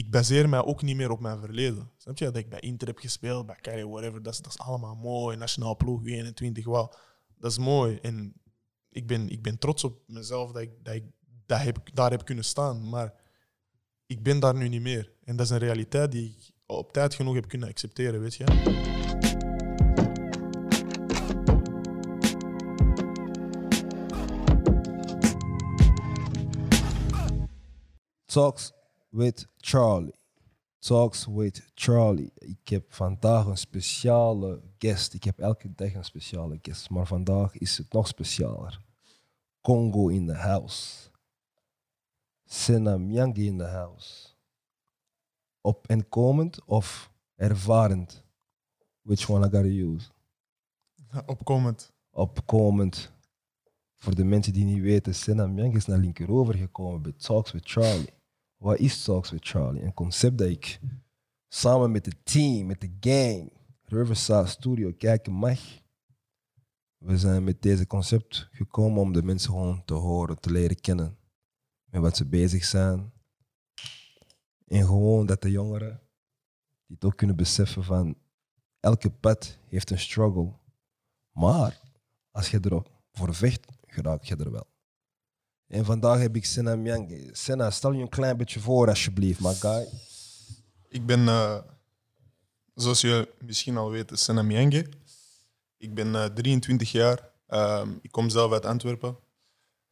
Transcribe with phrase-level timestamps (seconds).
[0.00, 1.90] ik baseer mij ook niet meer op mijn verleden.
[1.96, 2.24] Snap je?
[2.24, 4.22] Dat ik bij Inter heb gespeeld, bij Carrie, whatever.
[4.22, 5.36] Dat is, dat is allemaal mooi.
[5.36, 6.94] Nationaal ploeg, 21, wel.
[7.38, 7.98] Dat is mooi.
[8.02, 8.34] En
[8.88, 11.04] ik ben, ik ben trots op mezelf dat ik, dat ik
[11.46, 12.88] dat heb, daar heb kunnen staan.
[12.88, 13.14] Maar
[14.06, 15.12] ik ben daar nu niet meer.
[15.24, 18.44] En dat is een realiteit die ik op tijd genoeg heb kunnen accepteren, weet je.
[28.24, 28.72] Talks
[29.10, 30.18] with Charlie.
[30.78, 32.32] Talks with Charlie.
[32.34, 35.14] Ik heb vandaag een speciale guest.
[35.14, 38.80] Ik heb elke dag een speciale guest, maar vandaag is het nog specialer.
[39.60, 41.08] Congo in the house.
[42.44, 44.28] Sena Myangi in the house.
[45.60, 48.24] Op en komend of ervarend?
[49.02, 50.08] Which one I gotta use?
[51.26, 51.92] Opkomend.
[52.10, 53.12] Opkomend.
[53.96, 57.70] Voor de mensen die niet weten, Sena Myangi is naar linkerover gekomen bij Talks with
[57.70, 58.19] Charlie.
[58.60, 59.82] Wat is Talks with Charlie?
[59.82, 60.80] Een concept dat ik
[61.48, 63.52] samen met het team, met de gang,
[63.84, 65.60] Riverside Studio kijken mag.
[66.98, 71.16] We zijn met deze concept gekomen om de mensen gewoon te horen, te leren kennen.
[71.84, 73.12] Met wat ze bezig zijn.
[74.66, 76.00] En gewoon dat de jongeren
[76.86, 78.16] die het ook kunnen beseffen van
[78.80, 80.52] elke pad heeft een struggle.
[81.32, 81.80] Maar
[82.30, 84.66] als je erop voor vecht, geraak je er wel.
[85.70, 87.28] En vandaag heb ik Senna Myange.
[87.32, 89.88] Senna, stel je een klein beetje voor alsjeblieft, my guy.
[90.88, 91.58] Ik ben, eh,
[92.74, 94.86] zoals je misschien al weet, Senna Mienge.
[95.76, 97.30] Ik ben eh, 23 jaar.
[97.46, 99.16] Ehm, ik kom zelf uit Antwerpen.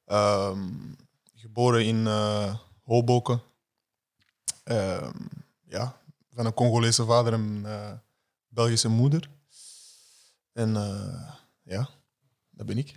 [0.05, 0.69] Ehm,
[1.35, 3.43] geboren in eh Hoboken.
[4.65, 5.17] Ehm,
[5.65, 6.01] ja,
[6.35, 7.93] van een Congolese vader en eh,
[8.49, 9.31] Belgische moeder.
[10.53, 11.89] En eh, ja,
[12.51, 12.95] dat ben ik.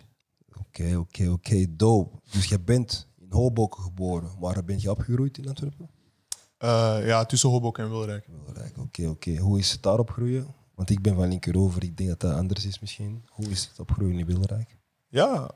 [0.67, 2.17] Oké, oké, oké, dope.
[2.31, 4.29] Dus je bent in Hoboken geboren.
[4.39, 5.89] Waar ben je opgegroeid in Antwerpen?
[6.57, 8.27] Eh, ja, tussen Hoboken en Wilrijk.
[8.45, 9.37] Wilrijk, oké, oké.
[9.37, 10.47] Hoe is het daar opgroeien?
[10.75, 13.23] Want ik ben van linkerover, ik denk dat dat anders is misschien.
[13.29, 14.77] Hoe is het opgroeien in Wilrijk?
[15.07, 15.51] Ja,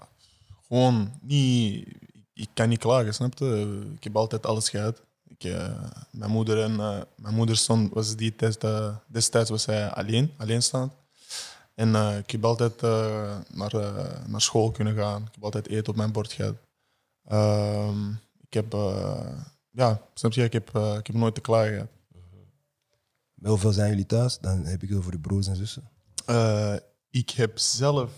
[0.68, 1.88] gewoon niet.
[2.34, 3.92] Ik kan niet klagen, snap je?
[3.96, 5.02] Ik heb altijd alles gehad.
[5.28, 8.66] Ik, eh, mijn moeder en eh, mijn moeder stond, was die test,
[9.08, 10.92] destijds was zij alleen, alleenstaand.
[11.76, 15.22] En eh, ik heb altijd eh, naar, eh, naar school kunnen gaan.
[15.22, 16.56] Ik heb altijd eten op mijn bord gehad.
[17.24, 18.10] Ehm,
[18.42, 18.72] ik heb,
[19.70, 20.44] ja, snap je?
[20.44, 21.90] Ik heb, ik heb nooit te klagen gehad.
[23.44, 24.40] Hoeveel zijn jullie thuis?
[24.40, 25.90] Dan heb ik het over de broers en zussen.
[27.10, 28.12] Ik heb zelf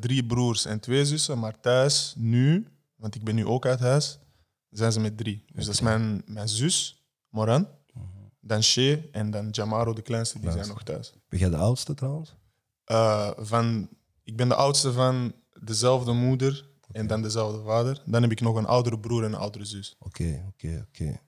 [0.00, 4.18] drie broers en twee zussen, maar thuis nu, want ik ben nu ook uit huis,
[4.70, 5.44] zijn ze met drie.
[5.52, 7.68] Dus dat is mijn, mijn zus, Moran,
[8.40, 11.12] dan Shea en dan Jamaro, de kleinste, die zijn nog thuis.
[11.28, 12.34] Ben jij de oudste trouwens?
[12.84, 13.88] Eh, van,
[14.22, 18.02] ik ben de oudste van dezelfde moeder en dan dezelfde vader.
[18.06, 19.96] Dan heb ik nog een oudere broer en een oudere zus.
[19.98, 21.20] Oké, oké, oké.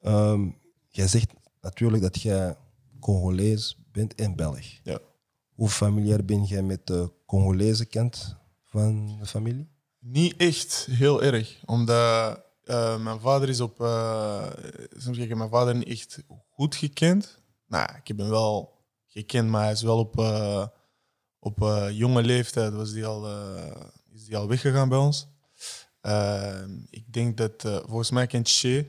[0.00, 0.48] Ehm,
[0.88, 2.56] Jij zegt natuurlijk dat jij
[3.00, 4.64] Congolees bent en Belg.
[4.82, 4.98] Ja.
[5.54, 9.68] Hoe familiair ben jij met de Congolese kant van de familie?
[9.98, 13.80] Niet echt heel erg, omdat eh, mijn vader is op.
[13.80, 14.46] eh
[14.96, 17.40] soms zeg ik, mijn vader niet echt goed gekend.
[17.66, 18.71] Nou, ik heb hem wel
[19.12, 20.66] gekend, maar hij is wel op, eh,
[21.38, 23.80] op eh, jonge leeftijd was die al, eh,
[24.12, 25.28] is die al weggegaan bij ons.
[26.90, 28.84] Ik denk dat, volgens mij kent Shea.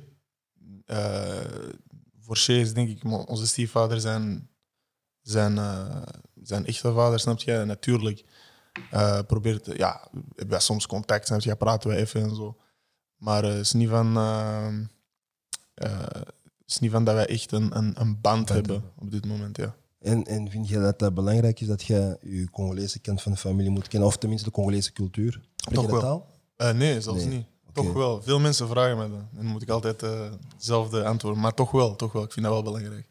[2.19, 4.49] voor Shea is denk ik onze stiefvader zijn,
[5.21, 5.59] zijn,
[6.43, 7.53] zijn echte vader, snap je?
[7.53, 8.25] En natuurlijk
[9.27, 11.55] probeert, ja, hebben wij soms contact, snap je?
[11.55, 12.57] Praten we even en zo.
[13.15, 14.15] Maar het is niet van...
[15.75, 16.25] het
[16.65, 19.75] is niet van dat wij echt een, een, een band hebben op dit moment, ja.
[20.03, 23.37] En, en vind je dat dat belangrijk is dat je je Congolese kant van de
[23.37, 25.41] familie moet kennen, of tenminste de Congolese cultuur?
[25.55, 26.09] Spreek Toch je dat wel.
[26.09, 26.27] taal?
[26.69, 27.45] Eh, nee, zelfs Nee, niet.
[27.73, 28.21] Toch wel.
[28.21, 29.19] Veel mensen vragen me dat.
[29.19, 31.41] En dan moet ik altijd eh, hetzelfde antwoorden.
[31.41, 32.23] Maar toch wel, toch wel.
[32.23, 33.07] Ik vind dat wel belangrijk.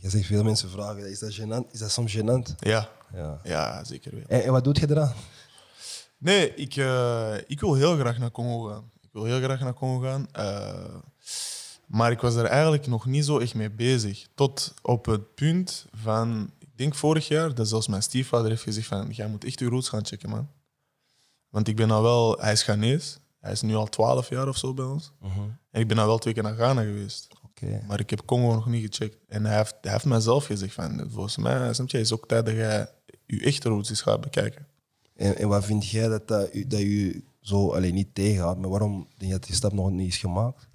[0.00, 1.70] Je zegt veel mensen vragen, is dat, gênant?
[1.70, 2.54] Is dat soms gênant?
[2.58, 3.40] Ja, Ja.
[3.44, 4.22] ja zeker wel.
[4.28, 5.12] En, en wat doet je eraan?
[6.18, 8.90] Nee, ik, eh, ik wil heel graag naar Congo gaan.
[9.02, 10.26] Ik wil heel graag naar Congo gaan.
[11.96, 14.26] Maar ik was er eigenlijk nog niet zo echt mee bezig.
[14.34, 18.86] Tot op het punt van, ik denk vorig jaar, dat zelfs mijn stiefvader heeft gezegd
[18.86, 20.48] van, jij moet echt je roots gaan checken, man.
[21.48, 23.18] Want ik ben nou wel, hij is Ghanese.
[23.40, 25.12] Hij is nu al 12 jaar of zo bij ons.
[25.70, 27.28] En ik ben nou wel twee keer naar Ghana geweest.
[27.86, 29.16] Maar ik heb Congo nog niet gecheckt.
[29.28, 32.18] En hij heeft, hij heeft mij zelf gezegd van, volgens mij snap je, is het
[32.18, 32.88] ook tijd dat jij
[33.26, 34.66] je echte roots eens gaat bekijken.
[35.14, 38.60] En, en wat vind jij dat dat, dat je zo alleen niet tegenhoudt?
[38.60, 40.65] Maar waarom denk je dat die stap nog niet is gemaakt?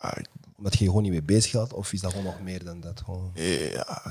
[0.00, 0.22] Ah,
[0.56, 1.72] Omdat je je gewoon niet mee bezig gaat?
[1.72, 3.00] Of is dat gewoon nog meer dan dat?
[3.00, 3.30] Gewoon...
[3.34, 4.04] Ja,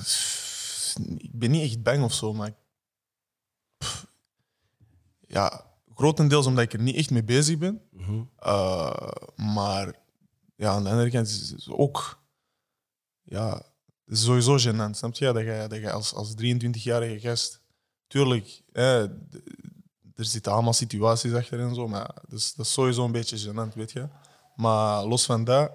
[1.18, 2.56] ik ben niet echt bang of zo, maar.
[3.78, 4.06] pff,
[5.28, 5.66] ja,
[5.96, 7.82] grotendeels omdat ik er niet echt mee bezig ben.
[7.92, 8.22] Mhm.
[8.40, 9.94] Uh, maar
[10.56, 12.24] ja, aan de andere kant is het ook.
[13.24, 13.54] ja,
[14.06, 15.34] het is sowieso gênant, snap je?
[15.34, 17.62] Dat je, dat je als, als 23-jarige gast,
[18.08, 19.02] tuurlijk, hè,
[20.16, 23.52] er zitten allemaal situaties achter en zo, maar dat is, dat is sowieso een beetje
[23.52, 24.08] gênant, weet je.
[24.60, 25.72] Maar los van dat,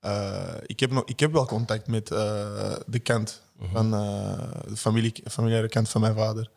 [0.00, 3.42] eh, ik, heb nog, ik heb wel contact met eh, de kant
[3.72, 6.50] van eh, de familie, familiaire kant van mijn vader.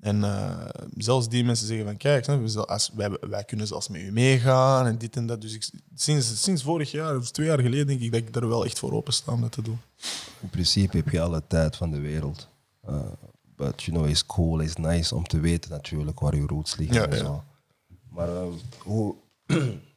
[0.00, 2.26] En eh, zelfs die mensen zeggen van, kijk,
[2.94, 5.40] wij, wij kunnen zelfs met u meegaan en dit en dat.
[5.40, 8.48] Dus ik, sinds, sinds vorig jaar, of twee jaar geleden, denk ik dat ik er
[8.48, 9.80] wel echt voor open sta om dat te doen.
[10.40, 12.48] In principe heb je alle tijd van de wereld.
[12.88, 12.96] Uh,
[13.56, 16.96] but you know, it's cool, it's nice om te weten natuurlijk waar je roots liggen
[16.96, 17.24] Ja, en ja.
[17.24, 17.44] zo.
[18.08, 19.14] Maar ehm, hoe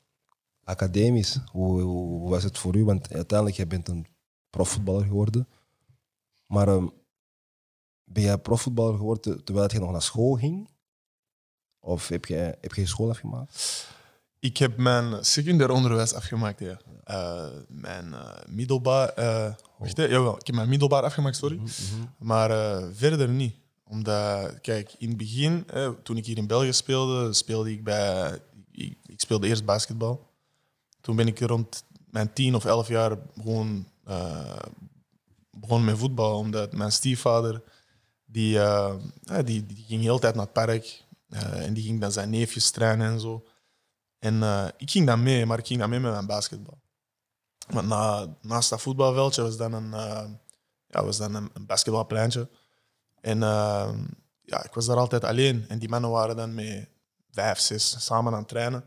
[0.64, 2.84] academisch, hoe, hoe was het voor u?
[2.86, 4.06] Want uiteindelijk je bent een
[4.50, 5.48] profvoetballer geworden.
[6.48, 6.88] Maar ehm,
[8.04, 10.70] ben jij profvoetballer geworden te- terwijl je nog naar school ging?
[11.80, 13.88] Of heb je, heb je school afgemaakt?
[14.40, 16.80] Ik heb mijn secundair onderwijs afgemaakt, ja.
[17.04, 19.10] Eh, mijn eh, middelbaar...
[19.10, 21.60] eh wacht, hè, jawel, ik heb mijn middelbaar afgemaakt, sorry.
[22.18, 23.56] Maar eh, verder niet.
[23.84, 25.66] Omdat, kijk, in het begin,
[26.04, 28.40] toen ik hier in België speelde, speelde ik bij...
[28.72, 30.32] Ik, ik speelde eerst basketbal.
[31.04, 34.60] Toen ben ik rond mijn tien of elf jaar gewoon eh,
[35.52, 36.38] begonnen met voetbal.
[36.38, 37.62] Omdat mijn stiefvader,
[38.26, 38.98] die, ja,
[39.44, 41.04] die, die ging heel tijd naar het park.
[41.30, 43.46] eh, en die ging dan zijn neefjes trainen en zo.
[44.20, 44.44] En
[44.78, 46.82] ik ging dan mee, maar ik ging dan mee met mijn basketbal.
[47.68, 49.90] Want na, naast dat voetbalveldje was dan een,
[50.88, 52.50] ja, was dan een, basketbalpleintje.
[53.22, 53.40] En
[54.42, 55.66] ja, ik was daar altijd alleen.
[55.68, 56.88] En die mannen waren dan met
[57.32, 58.86] vijf, zes samen aan het trainen.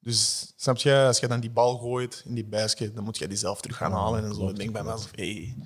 [0.00, 3.28] Dus snap je, als je dan die bal gooit in die basket, dan moet je
[3.28, 4.48] die zelf terug gaan halen en zo.
[4.48, 5.56] Ik denk bij mezelf, hey.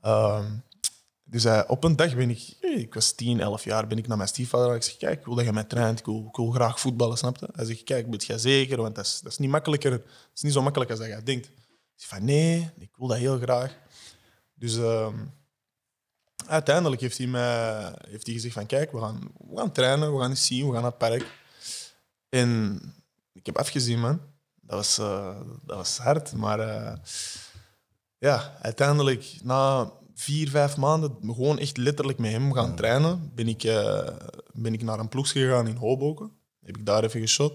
[0.00, 0.44] Ehm,
[1.28, 4.06] dus eh, op een dag ben ik, hey, ik was 10, 11 jaar, ben ik
[4.06, 4.74] naar mijn stiefvader.
[4.74, 7.18] Ik zeg, kijk, ik wil dat je mij traint, ik wil, ik wil graag voetballen,
[7.18, 7.48] snap je?
[7.52, 9.92] Hij zegt, kijk, moet jij zeker, want dat is, dat is niet makkelijker.
[9.92, 11.46] Het is niet zo makkelijk als dat je denkt.
[11.46, 11.52] Ik
[11.94, 13.78] zeg van, nee, ik wil dat heel graag.
[14.54, 15.14] Dus ehm,
[16.46, 20.20] uiteindelijk heeft hij, mij, heeft hij gezegd van, kijk, we gaan, we gaan trainen, we
[20.20, 21.26] gaan eens zien, we gaan naar het park.
[22.28, 22.80] En
[23.36, 24.20] ik heb afgezien, man.
[24.60, 26.96] Dat was, eh, dat was hard, maar eh,
[28.18, 33.64] ja, uiteindelijk na vier, vijf maanden gewoon echt letterlijk met hem gaan trainen, ben ik,
[33.64, 34.08] eh,
[34.52, 36.30] ben ik naar een ploeg gegaan in Hoboken.
[36.62, 37.52] Heb ik daar even geshot.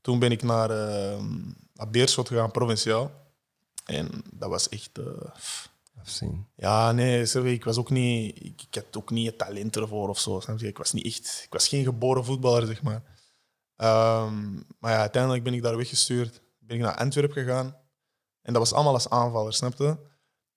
[0.00, 0.68] Toen ben ik naar,
[1.72, 3.10] naar Beerschot gegaan, provinciaal.
[3.84, 4.90] En dat was echt...
[6.00, 6.46] Afzien.
[6.56, 8.36] ja, nee, sorry, ik was ook niet...
[8.44, 10.42] Ik, ik had ook niet het talent ervoor of zo.
[10.56, 11.42] Ik was niet echt...
[11.44, 13.02] Ik was geen geboren voetballer, zeg maar.
[13.76, 16.42] Ehm, maar ja, uiteindelijk ben ik daar weggestuurd.
[16.58, 17.76] Ben ik naar Antwerpen gegaan.
[18.42, 19.96] En dat was allemaal als aanvaller, snap je?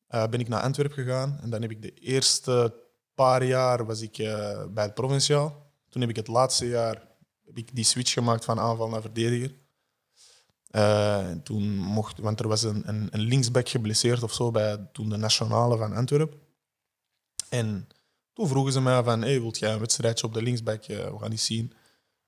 [0.08, 1.40] Eh, ben ik naar Antwerpen gegaan.
[1.42, 2.74] En dan heb ik de eerste
[3.14, 5.72] paar jaar was ik eh, bij het provinciaal.
[5.90, 7.08] Toen heb ik het laatste jaar
[7.46, 9.52] heb ik die switch gemaakt van aanval naar verdediger.
[10.68, 14.90] Eh, en toen mocht, want er was een, een, een linksback geblesseerd of zo bij
[14.92, 16.40] toen de nationale van Antwerpen.
[17.50, 17.88] En
[18.34, 20.86] toen vroegen ze mij van, hey, wilt jij een wedstrijdje op de linksback?
[20.86, 21.74] We gaan die zien.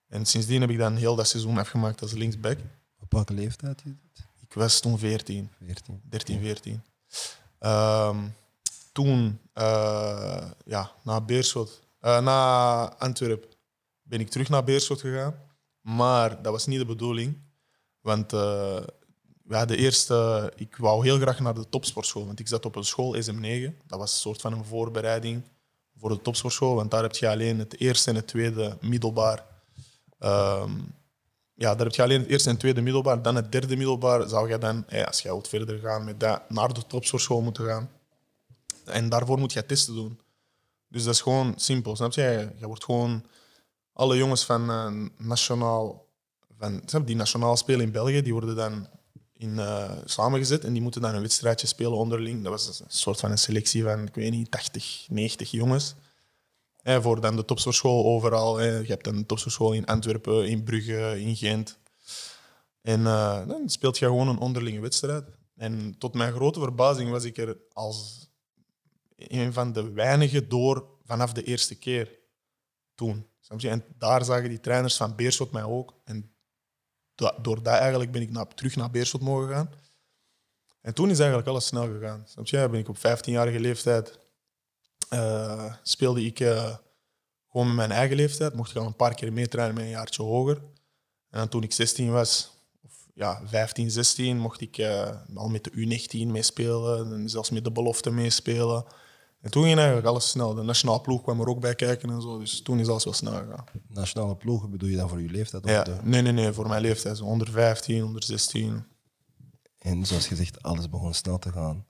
[0.10, 2.58] En sindsdien heb ik dan heel dat seizoen afgemaakt als linksback.
[3.00, 3.84] Op welke leeftijd?
[4.42, 6.02] Ik was toen 14, 14.
[6.10, 6.84] 13, 14.
[7.60, 8.18] Ehm,
[8.92, 13.50] toen, eh, ja, na Beerschot, eh, na Antwerpen,
[14.02, 15.36] ben ik terug naar Beerschot gegaan.
[15.82, 17.38] Maar dat was niet de bedoeling.
[18.02, 18.82] Want eh
[19.50, 22.26] we hadden eerst, eh, ik wou heel graag naar de topsportschool.
[22.26, 23.78] Want ik zat op een school, SM9.
[23.88, 25.44] Dat was een soort van een voorbereiding
[25.98, 26.76] voor de topsportschool.
[26.76, 29.46] Want daar heb je alleen het eerste en het tweede middelbaar.
[30.20, 30.72] Ehm,
[31.54, 33.22] ja, daar heb je alleen het eerste en tweede middelbaar.
[33.22, 36.50] Dan het derde middelbaar zou je dan, eh, als je wilt verder gaan met dat,
[36.50, 37.90] naar de topsportschool moeten gaan.
[38.86, 40.20] En daarvoor moet je testen doen.
[40.88, 42.50] Dus dat is gewoon simpel, snap je?
[42.60, 43.26] Je wordt gewoon...
[43.94, 46.08] Alle jongens van eh, nationaal...
[46.58, 48.88] Van, die nationaal spelen in België, die worden dan
[49.34, 52.44] in, eh, samengezet en die moeten dan een wedstrijdje spelen onderling.
[52.44, 55.96] Dat was een soort van een selectie van, ik weet niet, 80, 90 jongens.
[56.98, 58.62] Voor dan de topsportschool overal.
[58.62, 61.80] Je hebt dan de topsportschool in Antwerpen, in Brugge, in Gent.
[62.82, 65.26] En eh, dan speelt je gewoon een onderlinge wedstrijd.
[65.56, 68.30] En tot mijn grote verbazing was ik er als
[69.16, 72.20] een van de weinigen door vanaf de eerste keer
[72.96, 73.28] toen.
[73.48, 75.94] En daar zagen die trainers van Beerschot mij ook.
[76.04, 76.32] En
[77.16, 79.70] door dat eigenlijk ben ik naar, terug naar Beerschot mogen gaan.
[80.82, 82.24] En toen is eigenlijk alles snel gegaan.
[82.26, 82.72] Snap?
[82.72, 84.19] Ben ik op 15-jarige leeftijd
[85.10, 86.76] eh, speelde ik eh,
[87.52, 88.54] gewoon met mijn eigen leeftijd.
[88.54, 90.62] Mocht ik al een paar keer meetrainen met een jaartje hoger.
[91.30, 92.52] En toen ik 16 was,
[92.84, 97.14] of ja, 15, 16, mocht ik eh, al met de U19 meespelen.
[97.14, 98.86] En zelfs met de belofte meespelen.
[99.42, 100.54] En toen ging eigenlijk alles snel.
[100.54, 102.40] De nationale ploeg kwam er ook bij kijken en zo.
[102.40, 103.64] Dus toen is alles wel snel gegaan.
[103.88, 105.64] Nationale ploegen bedoel je dan voor je leeftijd?
[105.64, 107.18] of Ja, de- nee, nee, nee, voor mijn leeftijd.
[107.18, 108.86] Zo onder 15, onder 16.
[109.80, 111.86] En zoals gezegd, alles begon snel te gaan.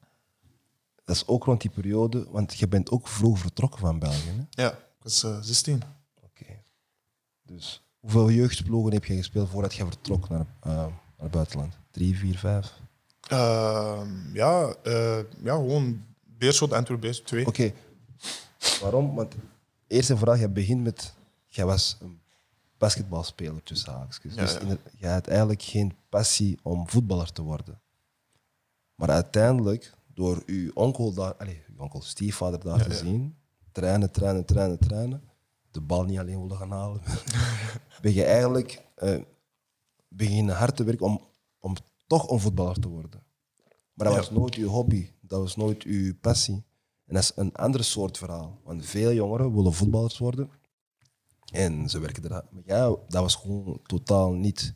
[1.09, 4.29] Dat is ook rond die periode, want je bent ook vroeg vertrokken van België.
[4.29, 4.63] Hè?
[4.63, 5.81] Ja, ik was eh, 16.
[6.23, 6.45] Oké.
[7.45, 11.77] Dus hoeveel jeugdploegen heb je gespeeld voordat je vertrok naar, eh, naar het buitenland?
[11.91, 12.73] Drie, vier, vijf?
[13.27, 17.45] Ehm, ja, eh, ja, gewoon Beerschot, Antwerpen, Beerschot 2.
[17.45, 17.73] Oké.
[18.81, 19.15] Waarom?
[19.15, 19.35] Want
[19.87, 21.13] eerste vraag, je begint met...
[21.47, 22.19] Jij was een
[22.77, 24.33] basketbalspeler tussen haakjes.
[24.33, 24.77] Ja, dus ja.
[24.97, 27.81] je had eigenlijk geen passie om voetballer te worden.
[28.95, 31.35] Maar uiteindelijk, door uw onkel daar...
[31.35, 33.37] Allez, uw onkel, stiefvader daar te zien,
[33.71, 35.23] trainen, trainen, trainen, trainen,
[35.71, 37.01] de bal niet alleen willen gaan halen,
[38.01, 39.21] ben je eigenlijk eh,
[40.07, 41.21] beginnen hard te werken om,
[41.59, 41.75] om
[42.07, 43.23] toch een voetballer te worden.
[43.93, 46.65] Maar dat was nooit uw hobby, dat was nooit uw passie.
[47.05, 48.59] En dat is een ander soort verhaal.
[48.63, 50.49] Want veel jongeren willen voetballers worden
[51.51, 52.47] en ze werken eraan.
[52.51, 54.75] Maar ja, dat was gewoon totaal niet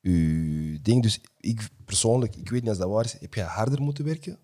[0.00, 1.02] uw ding.
[1.02, 4.38] Dus ik persoonlijk, ik weet niet als dat waar is, heb jij harder moeten werken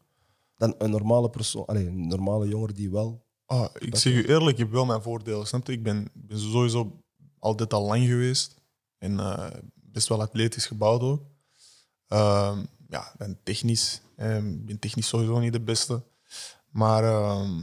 [0.56, 3.24] dan een normale persoon, allee, een normale jongere die wel.
[3.46, 5.46] Ah, ik zeg u eerlijk, ik heb wel mijn voordelen.
[5.46, 5.72] Snap je?
[5.72, 7.00] Ik ben, ben sowieso
[7.38, 8.54] altijd al lang geweest.
[8.98, 11.22] En eh, best wel atletisch gebouwd ook.
[12.08, 14.00] Ehm, ja, ben technisch.
[14.16, 16.02] ehm, Ik ben technisch sowieso niet de beste.
[16.70, 17.60] Maar ehm,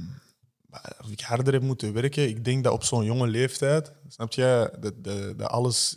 [1.01, 4.73] of ik harder heb moeten werken, ik denk dat op zo'n jonge leeftijd, snap je,
[4.79, 5.95] dat, dat, dat alles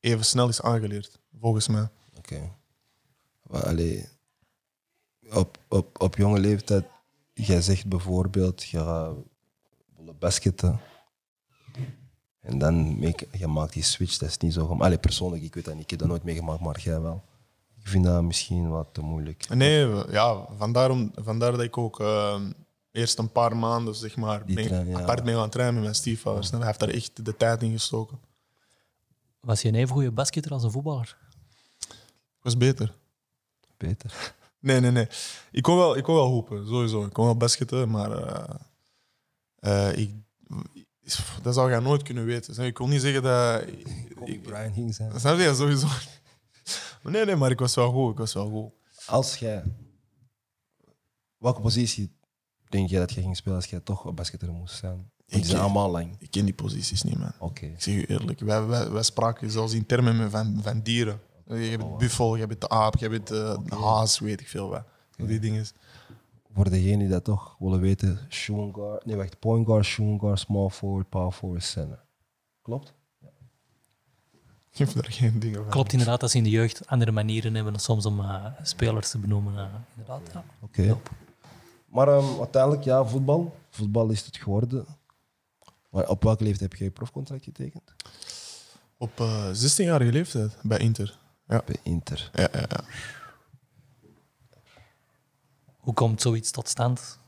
[0.00, 1.88] even snel is aangeleerd, volgens mij.
[2.16, 2.56] Oké.
[3.42, 4.08] Maar allee,
[5.34, 6.84] op, op, op jonge leeftijd,
[7.32, 9.14] jij zegt bijvoorbeeld, je gaat
[9.96, 10.80] willen basketten.
[12.40, 14.66] En dan make, je maakt die switch, dat is niet zo.
[14.66, 17.24] gem- Allee, persoonlijk, ik weet dat niet, ik heb dat nooit meegemaakt, maar jij wel.
[17.80, 19.48] Ik vind dat misschien wat te moeilijk.
[19.48, 22.52] Nee, ja, vandaar, dat ik ook ehm,
[22.90, 25.00] eerst een paar maanden zeg maar, Die ben, trein, ja.
[25.00, 26.50] apart mee gaan trainen met mijn stiefvader.
[26.56, 28.18] Hij heeft daar echt de tijd in gestoken.
[29.40, 31.16] Was je een even goede basketter als een voetballer?
[31.88, 32.94] Ik was beter.
[33.76, 34.34] Beter.
[34.62, 35.06] Nee, nee, nee.
[35.50, 37.04] Ik kon wel, ik kon wel hoepen, sowieso.
[37.04, 38.54] Ik kon wel basketten, maar eh,
[39.90, 40.10] eh, ik,
[41.42, 42.64] dat zou je nooit kunnen weten.
[42.64, 43.62] Ik kon niet zeggen dat...
[44.24, 45.20] Ik, Bryant ging zijn.
[45.20, 45.54] snap je?
[45.54, 45.86] Sowieso.
[47.02, 48.12] Nee, nee, maar ik was wel goed.
[48.12, 48.70] Ik was wel goed.
[49.06, 49.62] Als jij...
[51.38, 52.16] Welke positie
[52.68, 54.92] denk jij dat jij ging spelen als jij toch een basketter moest zijn?
[54.96, 56.16] Want Die Ik- zijn allemaal lang.
[56.18, 57.32] Ik ken die posities niet, man.
[57.38, 57.66] Oké.
[57.66, 61.20] Ik zeg u eerlijk, wij, wij, wij spraken zelfs in termen van, van dieren.
[61.46, 64.48] Je hebt de buffel, je hebt de aap, je hebt de, de haas, weet ik
[64.48, 64.84] veel wat.
[65.16, 65.66] Die dingen.
[66.54, 70.38] Voor degenen die dat toch willen weten, shooting guard, nee wacht, point guard, shooting guard,
[70.38, 72.04] small forward, power forward, center.
[72.62, 72.94] Klopt?
[74.70, 75.70] Ik heb daar geen dingen van.
[75.70, 79.18] Klopt inderdaad dat ze in de jeugd andere manieren hebben soms om eh, spelers te
[79.18, 79.56] benoemen.
[79.58, 79.64] eh,
[79.96, 80.44] inderdaad, ja.
[80.60, 80.98] Oké.
[81.86, 83.54] Maar ehm, uiteindelijk, ja, voetbal.
[83.70, 84.86] Voetbal is het geworden.
[85.90, 87.94] Maar op welke leeftijd heb jij je profcontract getekend?
[88.96, 91.18] Op eh 16-jarige leeftijd bij Inter.
[91.52, 92.30] Ja, Bij Inter.
[92.32, 92.66] ja, ja.
[92.68, 92.84] ja.
[95.76, 97.18] Hoe komt zoiets tot stand?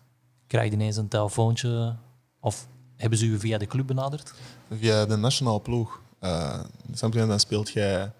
[0.46, 1.96] Krijg je ineens een telefoontje?
[2.40, 4.34] Of hebben ze u via de club benaderd?
[4.70, 6.00] Via de nationale ploeg.
[6.18, 8.10] Eh, je, dan speelt je,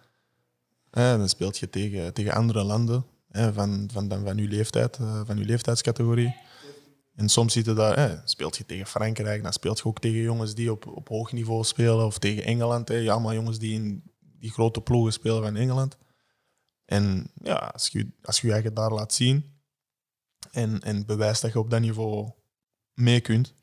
[0.91, 4.97] eh, dan speelt je tegen, tegen andere landen eh, van, van, dan van, uw leeftijd,
[4.97, 6.37] eh, van uw leeftijdscategorie.
[7.15, 10.21] En soms zit je daar, eh, speelt je tegen Frankrijk, dan speelt je ook tegen
[10.21, 12.91] jongens die op, op hoog niveau spelen, of tegen Engeland.
[12.91, 14.03] Eh, ja, allemaal jongens die in
[14.45, 15.97] die grote ploegen spelen van Engeland.
[16.85, 19.53] En ja, als je als je, je eigen daar laat zien
[20.51, 22.31] en, en bewijst dat je op dat niveau
[22.95, 23.55] mee kunt.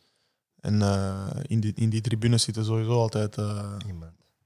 [0.60, 3.78] En eh, in, die, in die tribunes zitten sowieso altijd eh.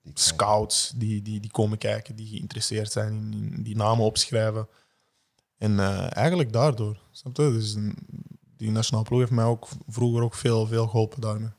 [0.02, 4.68] Die scouts die, die, die komen kijken, die geïnteresseerd zijn in, in die namen opschrijven.
[5.58, 7.00] En eh, eigenlijk daardoor.
[7.12, 7.52] Snap je?
[7.52, 7.98] Dus een-
[8.58, 11.50] die nationale ploeg heeft mij ook vroeger ook veel, veel geholpen daarmee.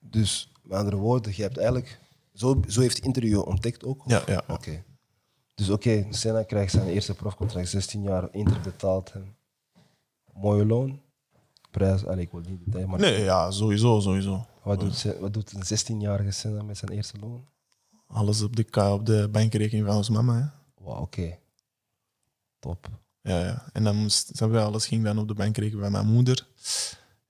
[0.00, 1.98] Dus, met andere woorden, je hebt eigenlijk...
[2.36, 4.02] Zo, zo heeft Inter je ontdekt ook?
[4.06, 4.44] Ja, ja.
[4.48, 4.84] Oké.
[5.54, 9.36] Dus oké, Senna krijgt zijn eerste profcontract, 16 jaar, Inter betaalt hem.
[10.32, 11.00] Mooie loon.
[11.70, 14.46] Prijs, allee, ik wil niet detail, maar Nee, ja, sowieso, sowieso.
[14.62, 17.44] wat, doet, wat doet een 16-jarige Senna met zijn eerste loon?
[18.06, 20.54] Alles op de, op de bankrekening van ons mama.
[20.74, 21.38] Wauw, oké.
[22.58, 22.88] Top.
[23.22, 23.68] Ja, ja.
[23.72, 26.46] En dan moest, je, alles ging dan op de bankrekening van mijn moeder.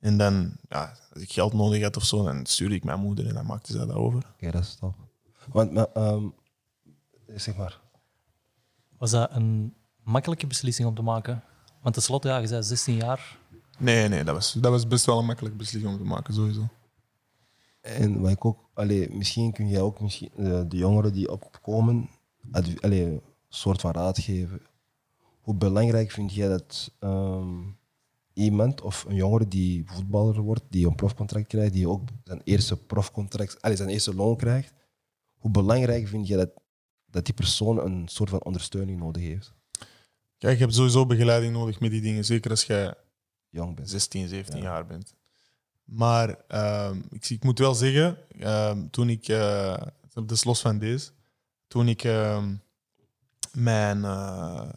[0.07, 3.27] En dan, ja, als ik geld nodig had of zo, dan stuurde ik mijn moeder
[3.27, 4.27] en dan maakte ze dat over.
[4.33, 4.95] Oké, dat is top.
[5.53, 6.25] Want, maar, ehm,
[7.35, 7.81] zeg maar,
[8.99, 11.43] Was dat een makkelijke beslissing om te maken?
[11.83, 13.39] Want tenslotte, ja, je zei 16 jaar.
[13.79, 16.69] Nee, nee, dat was, dat was best wel een makkelijke beslissing om te maken, sowieso.
[17.81, 22.09] En wat ik ook, allee, misschien kun jij ook misschien, eh, de jongeren die opkomen,
[22.81, 24.61] allee, een soort van raad geven.
[25.41, 27.59] Hoe belangrijk vind jij dat ehm,
[28.37, 32.77] iemand of een jongere die voetballer wordt, die een profcontract krijgt, die ook zijn eerste
[32.77, 34.73] profcontract, allee, zijn eerste loon krijgt,
[35.37, 36.51] hoe belangrijk vind jij dat,
[37.07, 39.53] dat die persoon een soort van ondersteuning nodig heeft?
[40.39, 42.25] Kijk, je hebt sowieso begeleiding nodig met die dingen.
[42.25, 42.95] Zeker als jij
[43.49, 43.91] Jong bent.
[43.91, 44.63] 16, 17 Ja.
[44.63, 45.15] jaar bent.
[45.85, 49.77] Maar ehm, ik, ik moet wel zeggen, ehm, toen ik, eh
[50.13, 51.11] dat is los van deze,
[51.67, 52.55] toen ik ehm,
[53.53, 54.69] mijn, eh,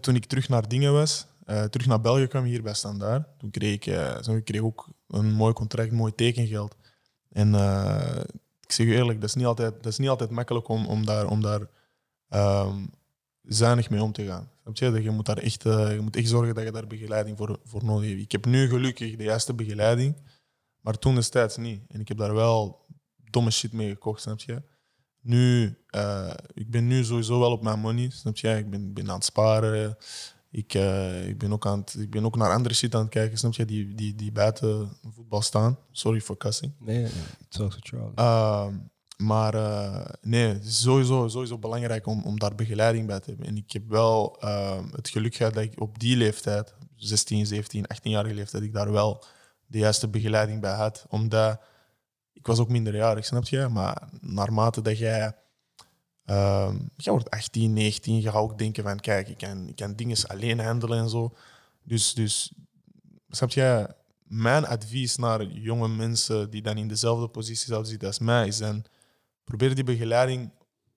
[0.00, 3.50] toen ik terug naar dingen was, eh, terug naar België kwam hier bij Standaard, toen
[3.50, 3.84] kreeg ik,
[4.20, 6.76] zo, ik kreeg ook een mooi contract, mooi tekengeld.
[7.28, 8.20] En eh,
[8.60, 11.06] ik zeg je eerlijk, dat is niet altijd, dat is niet altijd makkelijk om, om
[11.06, 11.60] daar, om daar
[12.28, 12.86] ehm,
[13.42, 14.50] zuinig mee om te gaan.
[14.62, 15.02] Snap je?
[15.02, 18.08] Je, moet daar echt, je moet echt zorgen dat je daar begeleiding voor, voor nodig
[18.08, 18.20] hebt.
[18.20, 20.16] Ik heb nu gelukkig de juiste begeleiding,
[20.80, 21.82] maar toen destijds niet.
[21.88, 22.86] En ik heb daar wel
[23.30, 24.62] domme shit mee gekocht, snap je?
[25.20, 25.66] Nu,
[26.54, 28.56] ik ben nu sowieso wel op mijn money, snap je?
[28.56, 29.96] Ik ben, ben aan het sparen.
[30.50, 33.10] Ik, eh, ik, ben ook aan het, ik ben ook naar andere shit aan het
[33.10, 33.64] kijken, snap je?
[33.64, 35.78] Die, die, die buiten voetbal staan.
[35.90, 36.72] Sorry voor cussing.
[36.78, 37.10] Nee, nee,
[37.46, 38.14] it's also Charlie.
[38.14, 38.74] Ehm,
[39.16, 43.46] maar eh, nee, het is sowieso, sowieso belangrijk om, om daar begeleiding bij te hebben.
[43.46, 47.84] En ik heb wel ehm, het geluk gehad dat ik op die leeftijd, 16, 17,
[47.94, 49.24] 18-jarige leeftijd, ik daar wel
[49.66, 51.06] de juiste begeleiding bij had.
[51.08, 51.60] Omdat
[52.32, 53.68] ik was ook minderjarig, snap je?
[53.68, 55.34] Maar naarmate dat jij...
[56.24, 59.94] ehm jij wordt 18, 19, je gaat ook denken van, kijk, ik kan, ik kan
[59.94, 61.34] dingen alleen handelen en zo.
[61.82, 62.52] Dus, dus
[63.28, 63.94] snap je?
[64.22, 68.58] Mijn advies naar jonge mensen die dan in dezelfde positie zouden zitten als mij, is
[68.58, 68.84] dan
[69.44, 70.50] probeer die begeleiding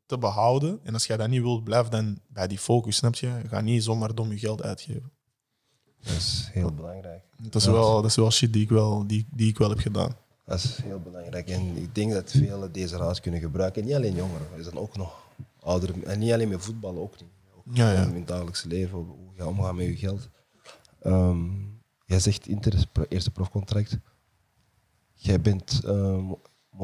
[0.06, 0.80] te behouden.
[0.84, 3.42] En als jij dat niet wilt, blijf dan bij die focus, snap je?
[3.48, 5.12] Ga niet zomaar dom je geld uitgeven.
[6.04, 7.24] Dat is heel belangrijk.
[7.38, 9.80] Dat is wel, dat is wel shit die ik wel, die, die ik wel heb
[9.80, 10.18] gedaan.
[10.46, 11.50] Dat is heel belangrijk.
[11.50, 13.82] En ik denk dat velen deze raad kunnen gebruiken.
[13.82, 15.28] En niet alleen jongeren, er zijn ook nog
[15.60, 16.06] ouderen.
[16.06, 17.30] En niet alleen met voetbal, ook niet.
[17.56, 18.04] Ook Ja, ja.
[18.06, 20.30] In het dagelijks leven, hoe je omgaat met je geld.
[21.00, 21.50] Ehm,
[22.06, 23.98] jij zegt Inter is eerste profcontract.
[25.14, 26.26] Jij, bent, ehm,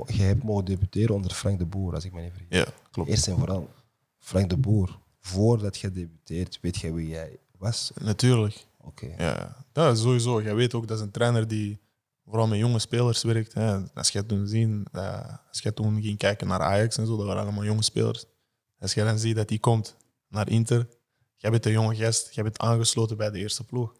[0.06, 2.58] jij hebt mogen debuteren onder Frank de Boer, als ik me niet vergis.
[2.58, 3.10] Ja, klopt.
[3.10, 3.70] Eerst en vooral,
[4.18, 7.92] Frank de Boer, voordat jij debuteert, weet jij wie jij was?
[8.02, 8.66] Natuurlijk.
[8.78, 9.14] Oké.
[9.18, 10.42] Ja, dat is sowieso.
[10.42, 11.80] Jij weet ook, dat is een trainer die
[12.30, 13.54] vooral met jonge spelers werkt.
[13.54, 13.80] Hè.
[13.94, 17.26] Als je toen zien, eh, als je toen ging kijken naar Ajax en zo, dat
[17.26, 18.26] waren allemaal jonge spelers.
[18.80, 19.96] Als je dan ziet dat die komt
[20.28, 20.88] naar Inter,
[21.36, 23.96] jij bent een jonge gast, jij bent aangesloten bij de eerste ploeg.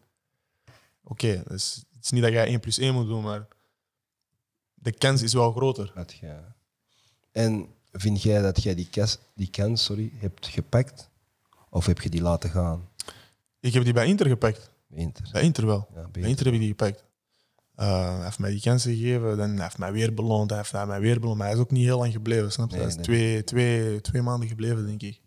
[1.04, 3.48] Oké, dus het is niet dat jij 1 plus 1 moet doen, maar
[4.74, 5.92] de kans is wel groter.
[5.94, 6.38] Dat je...
[7.32, 11.08] En vind jij dat jij die, kas, die kans sorry, hebt gepakt?
[11.70, 12.88] Of heb je die laten gaan?
[13.60, 14.70] Ik heb die bij Inter gepakt.
[14.86, 15.28] bij Inter?
[15.32, 15.88] Bij Inter wel.
[15.94, 17.04] Ja, bij Bij Inter heb ik die gepakt.
[17.80, 20.86] Eh, hij heeft mij die kansen gegeven, dan hij heeft mij weer beloond, hij heeft
[20.86, 21.38] mij weer beloond.
[21.38, 22.76] Maar hij is ook niet heel lang gebleven, snap je?
[22.76, 23.04] Nee, hij is nee.
[23.04, 25.20] twee, twee, twee maanden gebleven, denk ik.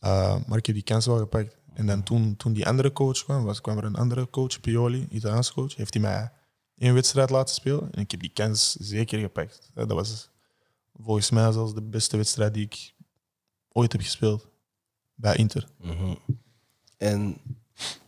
[0.00, 1.56] Eh, maar ik heb die kans wel gepakt.
[1.72, 5.06] En dan toen, toen die andere coach kwam, was, kwam er een andere coach, Pioli,
[5.10, 5.74] Italiaans coach.
[5.74, 6.32] Heeft hij mij
[6.76, 7.92] één wedstrijd laten spelen.
[7.92, 9.70] En ik heb die kans zeker gepakt.
[9.74, 10.30] Dat was
[10.96, 12.94] volgens mij zelfs de beste wedstrijd die ik
[13.72, 14.48] ooit heb gespeeld.
[15.14, 15.68] Bij Inter.
[15.78, 16.14] Mhm.
[16.96, 17.36] En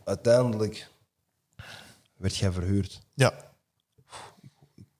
[0.03, 0.91] uiteindelijk
[2.17, 3.01] werd jij verhuurd.
[3.13, 3.47] Ja,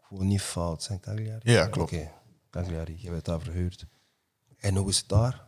[0.09, 1.51] Wil niet fout zijn, Cagliari?
[1.51, 1.91] Ja, klopt.
[1.93, 2.11] Oké,
[2.49, 3.85] Cagliari, jij werd daar verhuurd.
[4.57, 5.45] En hoe is het daar?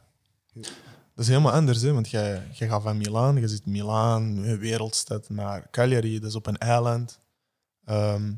[1.14, 1.94] Dat is helemaal anders, hè?
[1.94, 6.30] want jij, jij gaat van Milaan, je zit in Milaan, een wereldstad, naar Cagliari, dat
[6.30, 7.20] is op een eiland.
[7.86, 8.34] Ehm,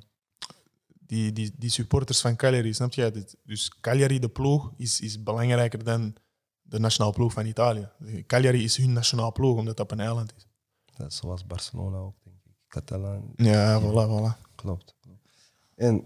[0.99, 3.12] die, die, die supporters van Cagliari, snap je?
[3.12, 6.15] Dit- Dus Cagliari, de ploeg, is, is belangrijker dan
[6.62, 7.89] de nationale ploeg van Italië.
[8.27, 10.47] Cagliari is hun nationale ploeg, omdat dat op een eiland is.
[10.97, 12.51] Dat is zoals Barcelona ook, denk ik.
[12.67, 14.55] Catalan, Ja, voilà, voilà.
[14.55, 14.95] klopt.
[15.81, 16.03] En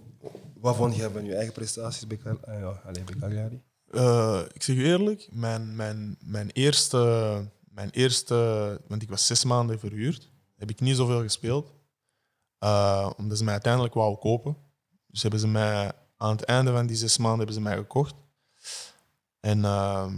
[0.59, 3.61] wat vond jij van je eigen prestaties bij, Cal- ja, alleen bij Cagliari?
[3.91, 6.97] Eh, ik zeg je eerlijk, mijn, mijn, mijn, eerste,
[7.69, 8.35] mijn eerste,
[8.88, 11.73] want ik was zes maanden verhuurd, heb ik niet zoveel gespeeld.
[12.57, 14.57] Eh, omdat ze mij uiteindelijk wouden kopen.
[15.07, 18.15] Dus hebben ze mij aan het einde van die zes maanden hebben ze mij gekocht.
[19.39, 20.13] En ehm,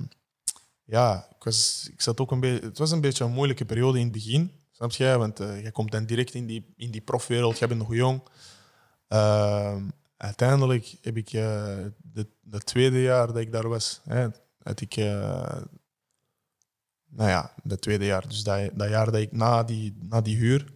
[0.83, 2.65] ja, ik, was, ik zat ook een beetje.
[2.65, 4.51] Het was een beetje een moeilijke periode in het begin.
[4.71, 5.17] Snap je?
[5.17, 8.21] Want eh je komt dan direct in die, in die profwereld, jij bent nog jong.
[9.07, 9.83] Ehm,
[10.17, 11.85] uiteindelijk heb ik eh
[12.17, 14.27] de, de tweede jaar dat ik daar was, hè,
[14.63, 15.61] had ik, eh,
[17.07, 20.37] nou ja, dat tweede jaar, dus dat, dat jaar dat ik na die, na die
[20.37, 20.73] huur,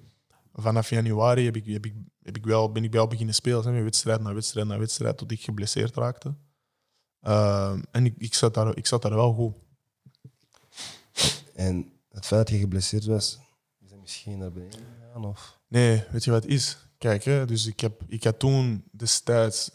[0.54, 3.82] vanaf januari heb ik, heb ik, heb ik wel, ben ik wel beginnen spelen, hè,
[3.82, 6.34] wedstrijd na wedstrijd na wedstrijd, tot ik geblesseerd raakte.
[7.22, 9.56] Ehm, en ik, ik, zat daar, ik zat daar wel goed.
[11.56, 13.40] En het feit dat je geblesseerd was,
[13.80, 15.26] is dat misschien naar beneden gegaan?
[15.26, 15.60] Of?
[15.68, 16.78] Nee, weet je wat het is?
[17.02, 19.70] Kijk, hè, dus ik, heb, ik had toen destijds,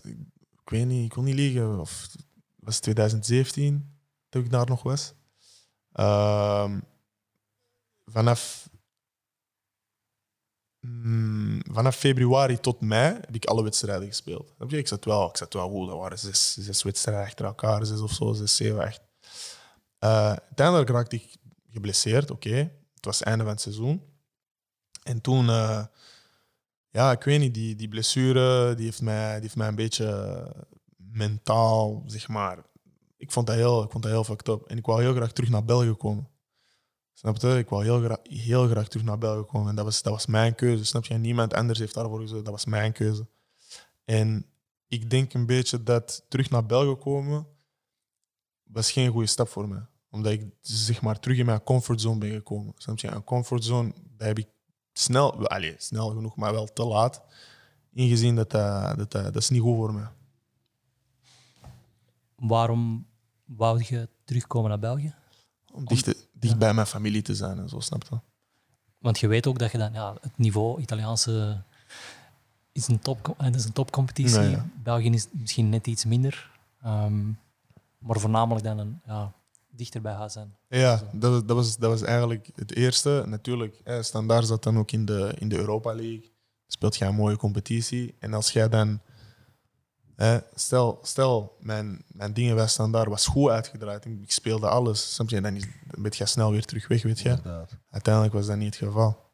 [0.62, 2.08] ik weet niet, ik wil niet liegen, of
[2.56, 5.12] was 2017 dat ik daar nog was.
[5.92, 6.80] Ehm,
[8.04, 8.70] vanaf,
[10.80, 14.52] mm, vanaf februari tot mei heb ik alle wedstrijden gespeeld.
[14.68, 18.00] Ik zat wel, ik zat wel goed, dat waren zes, zes wedstrijden achter elkaar, zes
[18.00, 19.00] of zo, zes, zeven, echt.
[19.98, 21.36] Eh, uiteindelijk raakte ik
[21.70, 22.56] geblesseerd, oké.
[22.94, 24.02] Het was het einde van het seizoen.
[25.02, 25.84] En toen, eh,
[26.96, 30.52] ja, ik weet niet, die, die blessure die heeft, mij, die heeft mij een beetje
[30.96, 32.64] mentaal, zeg maar.
[33.16, 34.62] Ik vond, dat heel, ik vond dat heel fucked up.
[34.66, 36.28] En ik wou heel graag terug naar België komen.
[37.12, 37.59] Snap je?
[37.59, 39.68] Ik wou heel graag, heel graag terug naar België komen.
[39.68, 40.85] En dat was, dat was mijn keuze.
[40.85, 41.14] Snap je?
[41.14, 42.44] Niemand anders heeft daarvoor gezocht.
[42.44, 43.26] Dat was mijn keuze.
[44.04, 44.46] En
[44.88, 47.46] ik denk een beetje dat terug naar België komen
[48.62, 49.87] was geen goede stap voor mij.
[50.11, 52.72] Omdat ik zeg maar terug in mijn comfortzone ben gekomen.
[52.76, 53.09] Snap je?
[53.09, 54.48] Een comfortzone, daar heb ik
[54.98, 57.22] snel, allez, snel genoeg, maar wel te laat
[57.92, 60.09] ingezien dat dat, dat, dat, dat is niet goed voor mij.
[62.37, 63.06] Waarom
[63.44, 65.14] wou je terugkomen naar België?
[65.72, 68.18] Om dicht, dicht bij mijn familie te zijn en zo, snap je?
[68.98, 71.62] Want je weet ook dat je dan, ja, het niveau Italiaanse
[72.72, 74.40] is een, top, het is een topcompetitie.
[74.40, 74.66] Ja.
[74.82, 76.50] België is misschien net iets minder.
[76.82, 77.26] Ehm,
[77.98, 79.32] maar voornamelijk dan een, ja,
[79.76, 80.56] dichter bij huis zijn.
[80.68, 83.24] Ja, dat, was- dat, was, dat was eigenlijk het eerste.
[83.26, 86.32] Natuurlijk, hè, Standaard zat dan ook in de, in de Europa League.
[86.66, 88.14] Speelt jij een mooie competitie.
[88.18, 89.00] En als jij dan...
[90.16, 94.04] Hè, stel, stel mijn, mijn dingen bij Standaard was goed uitgedraaid.
[94.04, 95.16] Ik speelde alles.
[95.26, 95.40] Je?
[95.40, 95.64] Dan, is,
[95.98, 97.28] ben je snel weer terug weg, weet je.
[97.28, 97.70] Inderdaad.
[97.90, 99.30] Uiteindelijk was dat niet het geval.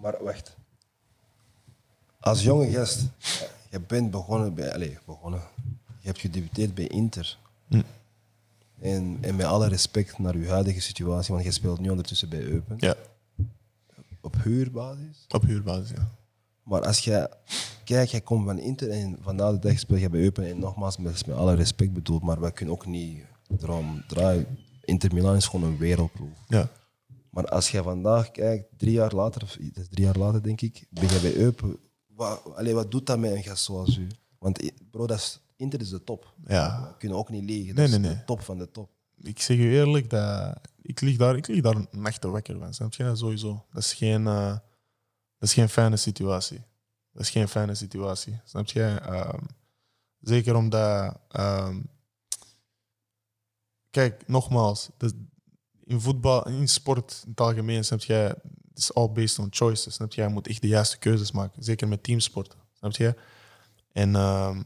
[0.00, 0.56] Maar wacht.
[2.20, 3.02] Als jonge gast,
[3.70, 4.72] je bent begonnen bij.
[4.74, 5.42] Allez, begonnen.
[6.00, 7.38] Je hebt gedebuteerd bij Inter.
[7.68, 7.82] Hm.
[8.82, 12.42] En, en met alle respect naar uw huidige situatie, want je speelt nu ondertussen bij
[12.42, 12.76] Eupen.
[12.78, 12.94] Ja,
[14.20, 15.24] Op huurbasis.
[15.28, 16.10] op huurbasis, ja.
[16.62, 17.28] Maar als jij.
[17.84, 20.46] Kijk, jij komt van Inter en vandaag de dag speel je bij Eupen.
[20.46, 23.24] En nogmaals, met, met alle respect bedoeld, maar wij kunnen ook niet
[23.60, 24.58] erom draaien.
[24.84, 26.44] Inter Milan is gewoon een wereldploeg.
[26.48, 26.68] ja.
[27.30, 30.60] Maar als je vandaag kijkt, drie jaar later, of dat is drie jaar later denk
[30.60, 31.76] ik, ben je bij Eupen.
[32.06, 34.06] Wat, allee, wat doet dat met een gast zoals u?
[34.38, 36.34] Want bro, dat is, Inter is de top.
[36.46, 36.88] Ja.
[36.88, 37.74] We kunnen ook niet liegen.
[37.74, 38.24] Nee, Dat is nee, de nee.
[38.24, 38.90] top van de top.
[39.22, 42.74] Ik zeg je eerlijk, dat, ik, lig daar, ik lig daar nachten wakker van.
[42.74, 43.16] Snap je?
[43.16, 43.64] Sowieso.
[43.72, 44.46] Dat is geen, eh,
[45.38, 46.62] dat is geen fijne situatie.
[47.12, 48.40] Dat is geen fijne situatie.
[48.44, 48.82] Snap je?
[49.02, 49.38] Ehm,
[50.20, 51.18] zeker omdat...
[51.28, 51.80] ehm,
[53.90, 54.88] kijk, nogmaals.
[54.96, 55.14] dat-
[55.84, 58.12] in voetbal, in sport in het algemeen, snap je?
[58.68, 59.94] Het is all based on choices.
[59.94, 60.22] Snap je?
[60.22, 61.62] Je moet echt de juiste keuzes maken.
[61.62, 62.58] Zeker met teamsporten.
[62.72, 63.14] Snap je?
[63.92, 64.62] En ehm,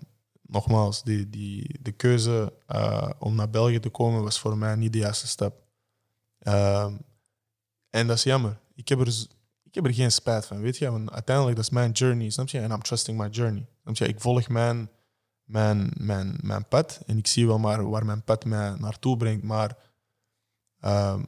[0.46, 4.92] nogmaals, die, die, de keuze eh, om naar België te komen was voor mij niet
[4.92, 5.62] de juiste stap.
[6.38, 6.96] Ehm,
[7.90, 8.58] en dat is jammer.
[8.74, 9.26] Ik heb, er,
[9.62, 10.90] ik heb er geen spijt van, weet je.
[10.90, 12.60] Want uiteindelijk, dat is mijn journey, snap je?
[12.60, 13.66] En I'm trusting my journey.
[13.82, 14.08] Snap je?
[14.08, 14.90] Ik volg mijn,
[15.44, 19.44] mijn, mijn, mijn pad en ik zie wel maar waar mijn pad mij naartoe brengt.
[19.44, 19.76] Maar
[20.80, 21.22] ehm,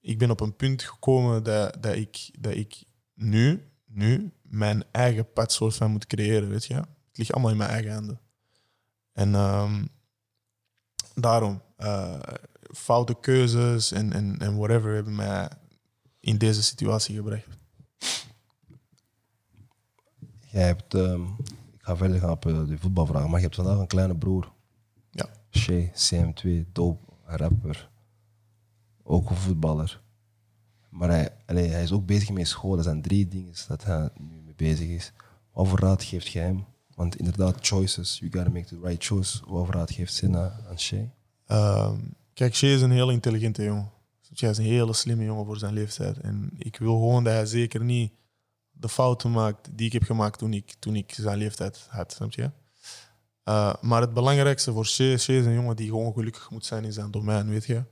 [0.00, 5.32] ik ben op een punt gekomen dat, dat, ik, dat ik nu, nu mijn eigen
[5.32, 6.74] pad soort van moet creëren, weet je.
[6.74, 8.20] Het ligt allemaal in mijn eigen handen.
[9.14, 9.84] En ehm,
[11.14, 12.20] daarom, eh,
[12.72, 15.48] foute keuzes en, en, en whatever hebben mij
[16.20, 17.46] in deze situatie gebracht.
[20.50, 21.22] Jij hebt, ehm,
[21.72, 24.52] ik ga verder gaan op eh, de voetbalvragen, maar je hebt vandaag een kleine broer.
[25.10, 25.26] Ja.
[25.50, 27.90] Shay, CM2, dope, rapper.
[29.02, 30.02] Ook een voetballer.
[30.88, 32.74] Maar hij, allee, hij is ook bezig met school.
[32.74, 35.12] Dat zijn drie dingen dat hij nu mee bezig is.
[35.52, 36.64] Wat voor raad geeft jij hem?
[36.94, 38.18] Want inderdaad, choices.
[38.18, 39.40] You gotta make the right choice.
[39.46, 41.10] Wat geeft Senna aan Shay?
[41.46, 41.96] Ehm,
[42.34, 43.92] kijk, Shea is een heel intelligente jongen.
[44.34, 46.18] Hij is een hele slimme jongen voor zijn leeftijd.
[46.18, 48.12] En ik wil gewoon dat hij zeker niet
[48.70, 52.12] de fouten maakt die ik heb gemaakt toen ik, toen ik zijn leeftijd had.
[52.12, 52.50] Snap je?
[53.44, 56.84] Eh, maar het belangrijkste voor Shea, Shea is een jongen die gewoon gelukkig moet zijn
[56.84, 57.84] in zijn domein, weet je?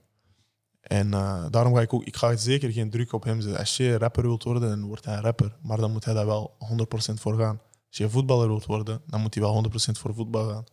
[0.81, 3.61] En eh, daarom ga ik ook, ik ga zeker geen druk op hem zetten.
[3.61, 5.57] Als je rapper wilt worden, dan wordt hij rapper.
[5.62, 7.61] Maar dan moet hij daar wel 100% voor gaan.
[7.92, 10.64] Als je voetballer wilt worden, dan moet hij wel 100% voor voetbal gaan.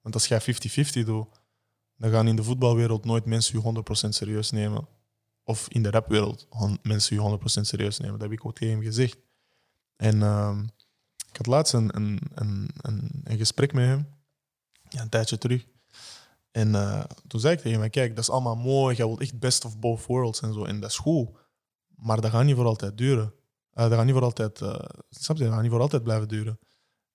[0.00, 0.44] Want als jij 50-50
[1.04, 1.26] doet,
[1.96, 4.88] dan gaan in de voetbalwereld nooit mensen je 100% serieus nemen.
[5.44, 6.48] Of in de rapwereld
[6.82, 8.18] mensen je 100% serieus nemen.
[8.18, 9.18] Dat heb ik ook tegen hem gezegd.
[9.96, 10.62] En ehm,
[11.28, 14.06] ik had laatst een, een, een, een, een gesprek met hem,
[14.88, 15.66] ja, een tijdje terug.
[16.50, 19.38] En eh, toen zei ik tegen hem, kijk, dat is allemaal mooi, jij wilt echt
[19.38, 20.64] best of both worlds en zo.
[20.64, 21.28] En dat is goed,
[21.96, 23.32] maar dat gaat niet voor altijd duren.
[23.72, 24.78] Eh, dat gaat niet voor altijd, eh,
[25.10, 26.58] snap je, dat gaat niet voor altijd blijven duren.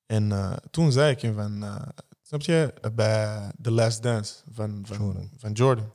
[0.06, 1.84] En eh, toen zei ik hem van,
[2.22, 5.32] snap je, bij The Last Dance van, van, Jordan.
[5.38, 5.94] van Jordan,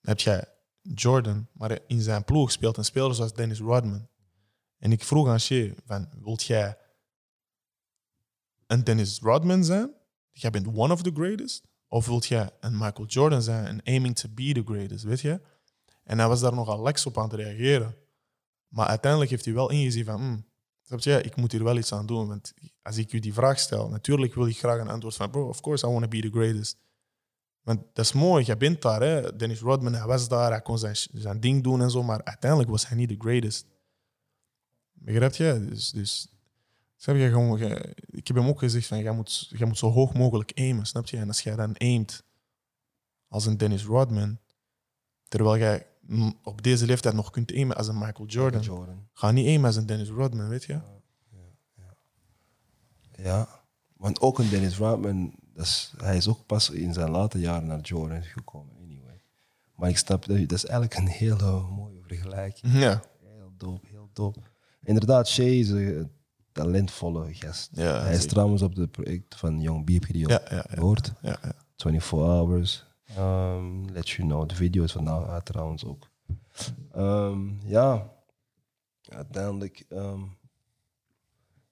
[0.00, 0.44] heb jij
[0.82, 4.08] Jordan, maar in zijn ploeg speelt een speler zoals Dennis Rodman.
[4.78, 6.78] En ik vroeg aan Shea, van, wilt jij
[8.66, 9.94] een Dennis Rodman zijn?
[10.32, 11.62] Jij bent one of the greatest?
[11.88, 15.40] Of wilt jij een Michael Jordan zijn en aiming to be the greatest, weet je?
[16.04, 17.96] En hij was daar nogal lax op aan te reageren.
[18.74, 20.44] Maar uiteindelijk heeft hij wel ingezien van, hmm,
[20.96, 22.28] je, ik moet hier wel iets aan doen.
[22.28, 25.48] Want als ik u die vraag stel, natuurlijk wil ik graag een antwoord van, bro,
[25.48, 26.76] of course I want to be the greatest.
[27.62, 29.02] Want dat is mooi, jij bent daar.
[29.02, 29.36] Hè.
[29.36, 32.70] Dennis Rodman, hij was daar, hij kon zijn, zijn ding doen en zo, maar uiteindelijk
[32.70, 33.66] was hij niet de greatest.
[34.92, 35.66] Begrijp je?
[35.68, 36.28] Dus, dus
[36.96, 37.60] snap je, gewoon,
[38.06, 41.06] ik heb hem ook gezegd van, jij moet, jij moet zo hoog mogelijk aimen, snap
[41.06, 41.16] je?
[41.16, 42.22] En als jij dan aimt
[43.28, 44.38] als een Dennis Rodman,
[45.28, 45.86] terwijl jij
[46.42, 49.08] op deze leeftijd nog kunt aimen als een Michael Jordan, Jordan.
[49.12, 50.80] ga niet aimen als een Dennis Rodman, weet je?
[53.22, 53.48] Ja,
[53.96, 57.66] want ook een Dennis Rodman, dat is, hij is ook pas in zijn late jaren
[57.66, 58.74] naar Jordan gekomen.
[58.76, 59.22] Anyway.
[59.74, 62.72] Maar ik snap dat, dat is eigenlijk een hele mooie vergelijking.
[62.72, 64.40] Ja, Heel dope, heel dope.
[64.82, 66.10] Inderdaad, Shea is een
[66.52, 67.70] talentvolle gast.
[67.72, 68.32] Ja, hij is zeker.
[68.32, 70.64] trouwens op het project van Young je die ja, ja.
[70.70, 71.54] ja, ja, ja.
[71.76, 72.86] 24 Hours.
[73.10, 74.48] Um, let you know.
[74.48, 76.10] De video is van nou trouwens ook.
[76.92, 78.12] Ehm, ja,
[79.08, 79.84] uiteindelijk.
[79.88, 80.22] ehm,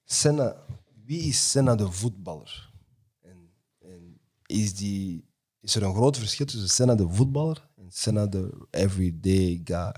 [0.04, 0.56] Senna.
[1.04, 2.72] Wie is Senna de voetballer?
[3.20, 5.24] En, en is, die,
[5.60, 9.94] is er een groot verschil tussen Senna de voetballer en Senna de everyday guy?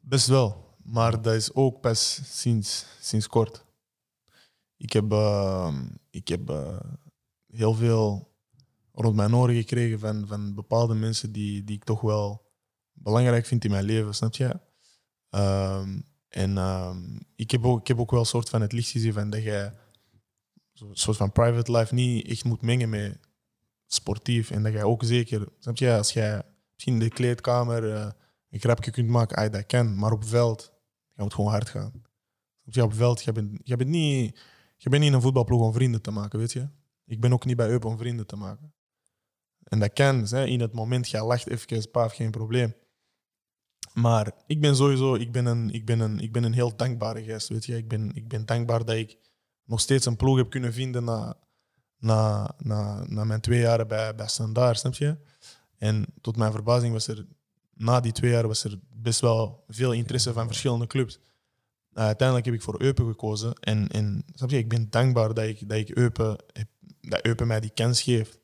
[0.00, 3.64] Best wel, maar dat is ook pas sinds, sinds kort.
[4.76, 5.12] Ik heb,
[6.10, 6.80] ik heb eh,
[7.46, 8.27] heel veel
[9.02, 12.46] rond mijn oren gekregen van, van bepaalde mensen die, die ik toch wel
[12.92, 14.60] belangrijk vind in mijn leven, snap je?
[15.30, 18.90] Ehm, en ehm, ik, heb ook, ik heb ook wel een soort van het licht
[18.90, 19.72] gezien dat jij
[20.72, 23.18] zo'n soort van private life niet echt moet mengen met
[23.86, 24.50] sportief.
[24.50, 28.10] En dat jij ook zeker, snap je, als jij misschien in de kleedkamer eh,
[28.50, 29.98] een grapje kunt maken, ah, dat kan.
[29.98, 30.72] Maar op veld,
[31.14, 31.92] je moet gewoon hard gaan.
[32.62, 34.40] Snap je, op veld, je bent, je bent niet,
[34.76, 36.68] je bent niet in een voetbalploeg om vrienden te maken, weet je.
[37.04, 38.72] Ik ben ook niet bij Eup om vrienden te maken.
[39.68, 42.74] En dat kan, hè, in het moment, jij lacht even, paaf, geen probleem.
[43.94, 47.24] Maar ik ben sowieso, ik ben een, ik ben een, ik ben een heel dankbare
[47.24, 47.76] gast, weet je.
[47.76, 49.16] Ik ben, ik ben dankbaar dat ik
[49.64, 51.36] nog steeds een ploeg heb kunnen vinden na,
[51.98, 55.16] na, na, na mijn twee jaren bij, bij snap je?
[55.78, 57.26] En tot mijn verbazing was er,
[57.74, 61.18] na die twee jaar, was er best wel veel interesse van verschillende clubs.
[61.92, 63.52] Uh, uiteindelijk heb ik voor Eupen gekozen.
[63.54, 66.36] En, en snap je, ik ben dankbaar dat ik, dat ik Eupen,
[67.00, 68.38] dat Eupen mij die kans geeft.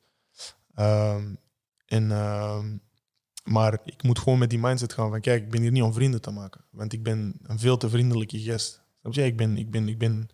[0.75, 1.35] Ehm,
[1.87, 2.77] en, ehm,
[3.45, 5.93] maar ik moet gewoon met die mindset gaan van, kijk, ik ben hier niet om
[5.93, 6.65] vrienden te maken.
[6.71, 8.83] Want ik ben een veel te vriendelijke gast.
[9.01, 9.25] Snap je?
[9.25, 10.29] Ik ben, ik ben, ik ben,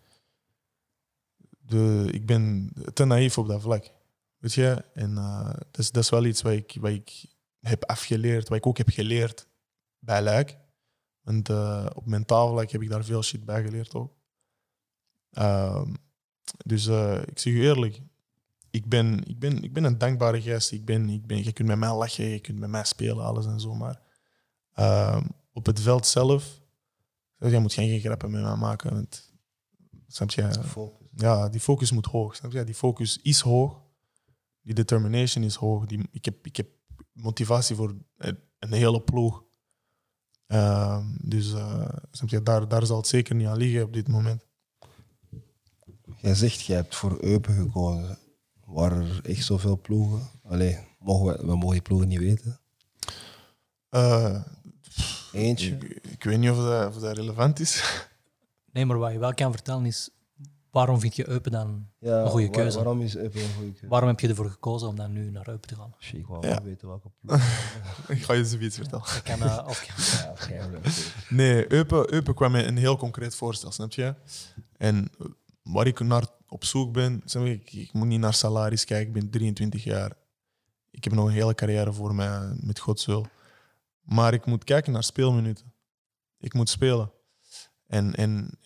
[1.59, 3.91] de, ik ben te naïef op dat vlak.
[4.37, 4.85] Weet je?
[4.93, 7.25] En uh, dat, is, dat is wel iets wat ik, wat ik
[7.59, 9.47] heb afgeleerd, wat ik ook heb geleerd
[9.99, 10.57] bij Luik.
[11.21, 14.15] Want uh, op mentaal vlak heb ik daar veel shit bij geleerd ook.
[15.31, 15.85] Uh,
[16.65, 18.01] dus uh, ik zeg u eerlijk,
[18.71, 20.71] ik ben, ik ben, ik ben een dankbare gast.
[20.71, 23.45] Ik ben, ik ben, je kunt met mij lachen, je kunt met mij spelen, alles
[23.45, 23.73] en zo.
[23.73, 24.01] Maar
[24.73, 26.61] ehm, op het veld zelf,
[27.37, 28.93] jij moet geen grappen met mij maken.
[28.93, 29.33] Want,
[30.07, 30.53] snap je?
[30.63, 31.07] Focus.
[31.15, 32.35] Ja, die focus moet hoog.
[32.35, 32.63] Snap je?
[32.63, 33.81] Die focus is hoog.
[34.61, 35.85] Die determination is hoog.
[35.85, 36.67] Die, ik, heb, ik heb
[37.11, 37.95] motivatie voor
[38.59, 39.43] een hele ploeg.
[40.47, 44.07] Uh, dus uh, snap je, daar, daar zal het zeker niet aan liggen op dit
[44.07, 44.45] moment.
[46.17, 48.17] Jij zegt, jij hebt voor Eupen gekozen.
[48.71, 50.29] Waren er echt zoveel ploegen?
[50.43, 52.59] Allee, mogen we, we mogen die ploegen niet weten.
[53.91, 54.41] Uh,
[55.31, 55.71] Eentje?
[55.71, 58.03] Ik, ik, weet niet of dat, of dat relevant is.
[58.71, 60.09] Nee, maar wat je wel kan vertellen is,
[60.71, 62.75] waarom vind je Eupen dan ja, een goede waar, keuze?
[62.77, 63.87] waarom is Eupen een goede keuze?
[63.87, 65.93] Waarom heb je ervoor gekozen om dan nu naar Eupen te gaan?
[65.99, 66.53] Shit, ik wou Ja.
[66.53, 67.35] wel weten welke ploeg.
[68.17, 69.05] ik ga je zoiets vertellen.
[69.15, 69.83] Ik kan, uh, of,
[70.49, 70.67] ja.
[71.29, 74.15] Nee, Eupen, Eupen kwam met een heel concreet voorstel, snap je?
[74.77, 75.09] En
[75.63, 79.13] waar ik naar op zoek ben, zeg ik, ik moet niet naar salaris kijken, ik
[79.13, 80.17] ben 23 jaar.
[80.89, 83.27] Ik heb nog een hele carrière voor mij, met Gods wil.
[84.01, 85.73] Maar ik moet kijken naar speelminuten.
[86.39, 87.11] Ik moet spelen.
[87.87, 88.59] En, en,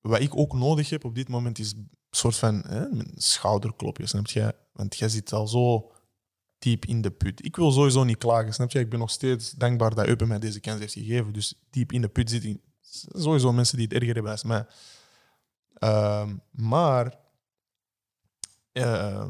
[0.00, 4.26] wat ik ook nodig heb op dit moment is een soort van hè, schouderklopje, snap
[4.26, 4.54] je?
[4.72, 5.92] Want jij zit al zo
[6.58, 7.44] diep in de put.
[7.44, 8.78] Ik wil sowieso niet klagen, snap je?
[8.78, 11.32] Ik ben nog steeds dankbaar dat Eupen mij deze kans heeft gegeven.
[11.32, 12.60] Dus diep in de put zitten
[13.12, 14.66] sowieso mensen die het erger hebben als mij.
[15.80, 17.18] Uh, maar
[18.72, 19.26] uh,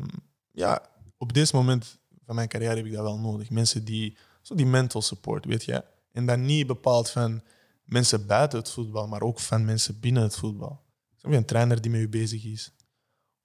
[0.52, 0.82] ja,
[1.16, 3.50] op dit moment van mijn carrière heb ik dat wel nodig.
[3.50, 5.84] Mensen die, zo die mental support, weet je.
[6.12, 7.42] En dan niet bepaald van
[7.84, 10.80] mensen buiten het voetbal, maar ook van mensen binnen het voetbal.
[11.16, 12.72] Snap je, een trainer die met u bezig is.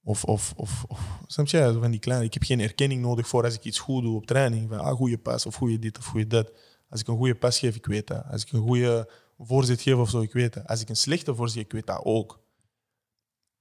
[0.02, 2.24] Of, of, of, of je, van die kleine.
[2.24, 4.68] Ik heb geen erkenning nodig voor als ik iets goed doe op training.
[4.68, 6.52] Van, ah, goede pas of goede dit of goede dat.
[6.88, 8.24] Als ik een goede pas geef, ik weet dat.
[8.30, 10.66] Als ik een goede voorzet geef of zo, ik weet dat.
[10.66, 12.43] Als ik een slechte voorzet, ik weet dat ook.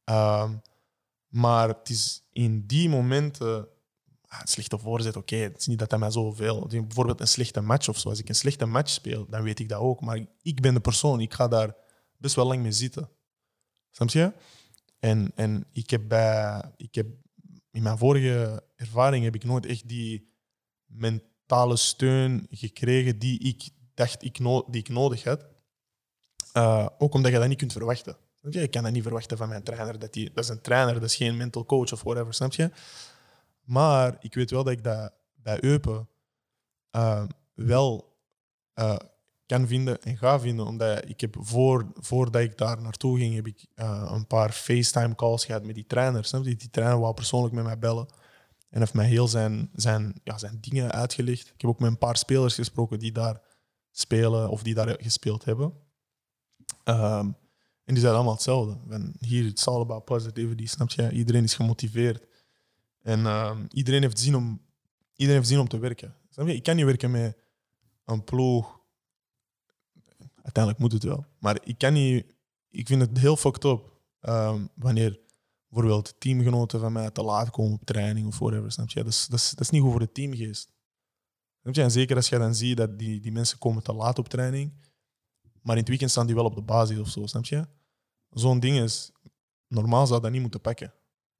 [0.05, 0.61] Um,
[1.27, 3.67] maar het is in die momenten.
[4.27, 6.67] Ah, slechte voorzet, oké, het is niet dat dat mij zoveel.
[6.67, 8.09] Bijvoorbeeld een slechte match of zo.
[8.09, 10.01] Als ik een slechte match speel, dan weet ik dat ook.
[10.01, 11.75] Maar ik ben de persoon, ik ga daar
[12.17, 13.09] best wel lang mee zitten.
[13.91, 14.33] Snap je?
[14.99, 16.61] En, en ik heb bij.
[16.77, 17.07] Ik heb
[17.71, 20.33] in mijn vorige ervaring heb ik nooit echt die
[20.85, 25.45] mentale steun gekregen die ik dacht ik no die ik nodig had.
[26.53, 28.17] Uh, ook omdat je dat niet kunt verwachten.
[28.49, 29.99] Ik kan dat niet verwachten van mijn trainer.
[29.99, 32.71] Dat, die, dat is een trainer, dat is geen mental coach of whatever, snap je?
[33.63, 36.07] Maar ik weet wel dat ik dat bij Eupen
[36.91, 38.17] uh, wel
[38.75, 38.95] uh,
[39.45, 40.65] kan vinden en ga vinden.
[40.65, 45.15] Omdat ik heb voor, voordat ik daar naartoe ging, heb ik uh, een paar FaceTime
[45.15, 46.25] calls gehad met die trainer.
[46.25, 46.55] Snap je?
[46.55, 48.07] Die trainer wou persoonlijk met mij bellen.
[48.69, 51.47] En heeft mij heel zijn, zijn, ja, zijn dingen uitgelegd.
[51.47, 53.41] Ik heb ook met een paar spelers gesproken die daar
[53.91, 55.73] spelen of die daar gespeeld hebben.
[56.83, 57.35] Um,
[57.83, 58.77] en die zeiden allemaal hetzelfde.
[58.87, 61.11] Van, hier, it's all about positivity, snap je?
[61.11, 62.25] Iedereen is gemotiveerd.
[63.01, 64.61] En um, iedereen, heeft zin om,
[65.11, 66.15] iedereen heeft zin om te werken.
[66.29, 66.55] Snap je?
[66.55, 67.37] Ik kan niet werken met
[68.05, 68.81] een ploeg.
[70.35, 71.25] Uiteindelijk moet het wel.
[71.39, 72.25] Maar ik kan niet...
[72.69, 73.91] Ik vind het heel fucked up
[74.21, 75.19] um, wanneer
[75.67, 78.71] bijvoorbeeld teamgenoten van mij te laat komen op training of whatever.
[78.71, 79.03] Snap je?
[79.03, 80.71] Dat is, dat is, dat is niet goed voor de teamgeest.
[81.61, 81.81] Snap je?
[81.81, 84.73] En zeker als je dan ziet dat die, die mensen komen te laat op training,
[85.63, 87.67] maar in het weekend staan die wel op de basis of zo, snap je?
[88.29, 89.11] Zo'n ding is,
[89.67, 90.93] normaal zou dat niet moeten pakken.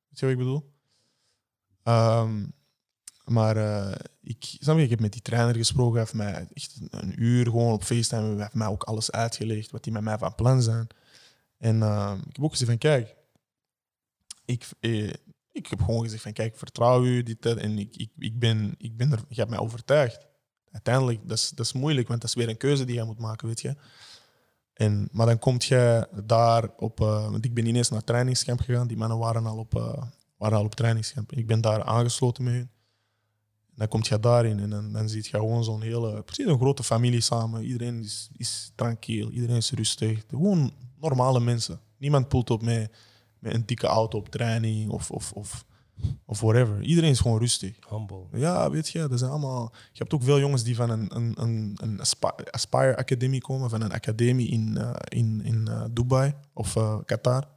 [0.07, 0.71] Weet je wat ik bedoel?
[1.83, 2.53] Um,
[3.23, 6.79] maar uh, ik, snap je, ik heb met die trainer gesproken, hij heeft mij echt
[6.89, 10.17] een uur gewoon op FaceTime, hij heeft mij ook alles uitgelegd, wat die met mij
[10.17, 10.87] van plan zijn.
[11.57, 13.15] En uh, ik heb ook gezegd van, kijk,
[14.45, 15.13] ik, eh,
[15.51, 18.75] ik heb gewoon gezegd van, kijk, ik vertrouw u, dit, en ik, ik, ik, ben,
[18.77, 20.27] ik ben er, je hebt mij overtuigd.
[20.71, 23.19] Uiteindelijk, dat is, dat is moeilijk, want dat is weer een keuze die je moet
[23.19, 23.75] maken, weet je.
[24.73, 28.87] En, maar dan kom je daar op, uh, want ik ben ineens naar trainingskamp gegaan,
[28.87, 30.03] die mannen waren al op, uh,
[30.37, 31.31] waren al op trainingskamp.
[31.31, 32.69] Ik ben daar aangesloten met hun.
[33.73, 36.59] En dan kom je daarin en dan, dan zie je gewoon zo'n hele, precies een
[36.59, 37.63] grote familie samen.
[37.63, 40.23] Iedereen is, is tranquil, iedereen is rustig.
[40.27, 41.79] Gewoon normale mensen.
[41.97, 42.89] Niemand pult op mij
[43.39, 45.65] met een dikke auto op training of, of, of,
[46.25, 46.81] of whatever.
[46.81, 47.77] Iedereen is gewoon rustig.
[47.89, 48.25] Humble.
[48.31, 49.71] Ja, weet je, dat zijn allemaal.
[49.73, 51.99] Je hebt ook veel jongens die van een, een, een, een
[52.51, 57.51] Aspire Academy komen, van een academie in, uh, in, in uh, Dubai of uh, Qatar.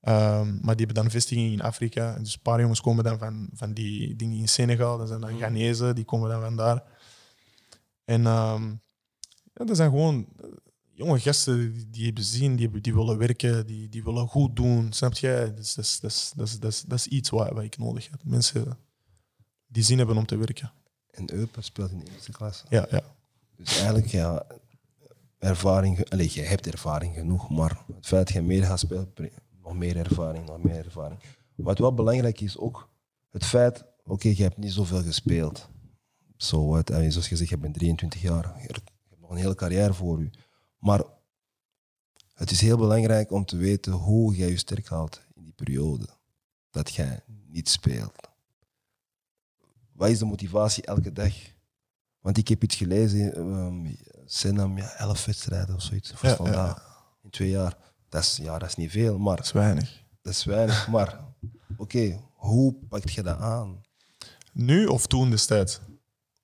[0.00, 2.18] Um, maar die hebben dan vestiging in Afrika.
[2.18, 4.98] Dus een paar jongens komen dan van, van die dingen in Senegal.
[4.98, 6.82] Dat zijn dan Ghanese, die komen dan van daar.
[8.04, 8.80] En um,
[9.54, 10.26] ja, dat zijn gewoon
[10.98, 14.92] jonge gasten die, die hebben zin, die, die willen werken, die, die willen goed doen.
[14.92, 15.52] Snap je?
[15.54, 17.62] Dat is, dat is, dat is, dat is, dat is, dat is iets wat, wat
[17.62, 18.20] ik nodig heb.
[18.24, 18.78] Mensen
[19.66, 20.72] die zin hebben om te werken.
[21.10, 22.64] En Eupen speelt in de eerste klasse.
[22.68, 23.02] Ja, ja.
[23.56, 24.46] Dus eigenlijk, ja,
[25.38, 29.12] ervaring, allez, je hebt ervaring genoeg, maar het feit dat je meer gaat spelen,
[29.62, 31.20] nog meer ervaring, nog meer ervaring.
[31.54, 32.88] Wat wel belangrijk is ook,
[33.30, 35.68] het feit, oké, okay, je hebt niet zoveel gespeeld.
[36.36, 39.54] Zo so wat, zoals je zegt, je bent 23 jaar, je hebt nog een hele
[39.54, 40.30] carrière voor je.
[40.78, 41.02] Maar
[42.34, 46.08] het is heel belangrijk om te weten hoe jij je sterk houdt in die periode
[46.70, 48.28] dat jij niet speelt.
[49.92, 51.34] Wat is de motivatie elke dag?
[52.20, 56.82] Want ik heb iets gelezen, um, Senam, ja, elf wedstrijden of zoiets voor ja, ja.
[57.22, 57.76] in twee jaar.
[58.08, 59.36] Dat is, ja, dat is niet veel, maar...
[59.36, 60.04] Dat is weinig.
[60.22, 61.24] Dat is weinig, maar
[61.70, 63.80] oké, okay, hoe pak je dat aan?
[64.52, 65.80] Nu of toen destijds?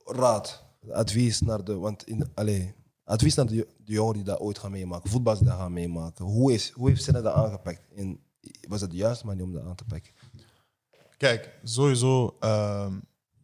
[0.04, 1.74] Raad, advies naar de...
[1.74, 2.70] Want in, allez,
[3.04, 6.24] advies naar de, de jongeren die dat ooit gaan meemaken, voetballers die dat gaan meemaken.
[6.24, 7.82] Hoe, is, hoe heeft Senna dat aangepakt?
[7.96, 8.20] En
[8.68, 10.12] was het de juiste manier om dat aan te pakken?
[11.16, 12.92] Kijk, sowieso, uh,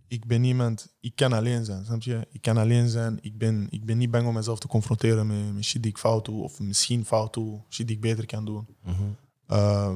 [0.08, 2.26] ik ben iemand, ik kan alleen zijn, snap je?
[2.32, 5.54] Ik kan alleen zijn, ik ben, ik ben niet bang om mezelf te confronteren met,
[5.54, 8.44] met shit die ik fout doe, of misschien fout doe, shit die ik beter kan
[8.44, 8.66] doen.
[8.82, 9.16] Mm -hmm.
[9.50, 9.92] uh,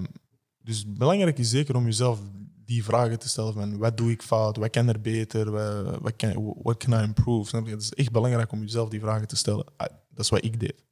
[0.63, 2.21] dus belangrijk is zeker om jezelf
[2.65, 6.17] die vragen te stellen van wat doe ik fout, wat kan er beter, wat, wat
[6.17, 7.49] kan, what can I improve?
[7.49, 7.71] Snap je?
[7.71, 9.65] Het is echt belangrijk om jezelf die vragen te stellen.
[9.77, 10.85] Ah, dat is wat ik deed.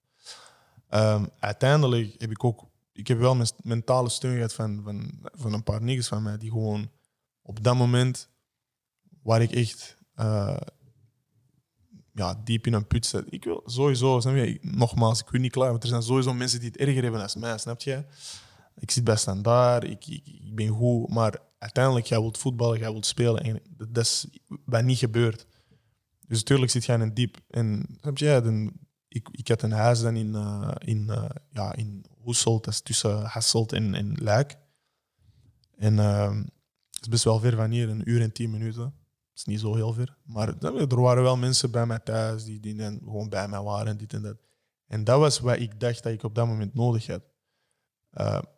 [0.91, 5.63] Um, uiteindelijk heb ik ook, ik heb wel mentale steun gehad van, van, van een
[5.63, 6.91] paar niggas van mij die gewoon
[7.43, 8.29] op dat moment
[9.23, 10.57] waar ik echt uh,
[12.13, 13.25] ja, diep in een put zit.
[13.29, 14.59] Ik wil sowieso, snap je?
[14.61, 17.41] Nogmaals, ik wil niet klaar, want er zijn sowieso mensen die het erger hebben dan
[17.41, 18.05] mij, snap je?
[18.75, 22.91] Ik zit bij standaard, ik, ik, ik ben goed, maar uiteindelijk, jij wilt voetballen, jij
[22.91, 23.43] wilt spelen.
[23.43, 24.27] En dat is
[24.65, 25.47] wat niet gebeurd.
[26.27, 27.41] Dus natuurlijk zit jij in een diep.
[27.49, 28.73] En heb je, dan,
[29.09, 32.81] ik, ik had een huis dan in, uh, in, uh, ja, in Hoeselt, dat is
[32.81, 34.57] tussen Hasselt en, en Luik.
[35.77, 36.37] En uh,
[36.91, 38.83] het is best wel ver van hier, een uur en tien minuten.
[38.83, 38.93] Dat
[39.35, 40.17] is niet zo heel ver.
[40.23, 43.99] Maar er waren wel mensen bij mij thuis die, die dan gewoon bij mij waren,
[43.99, 44.37] dit en dat.
[44.87, 47.23] En dat was wat ik dacht dat ik op dat moment nodig had.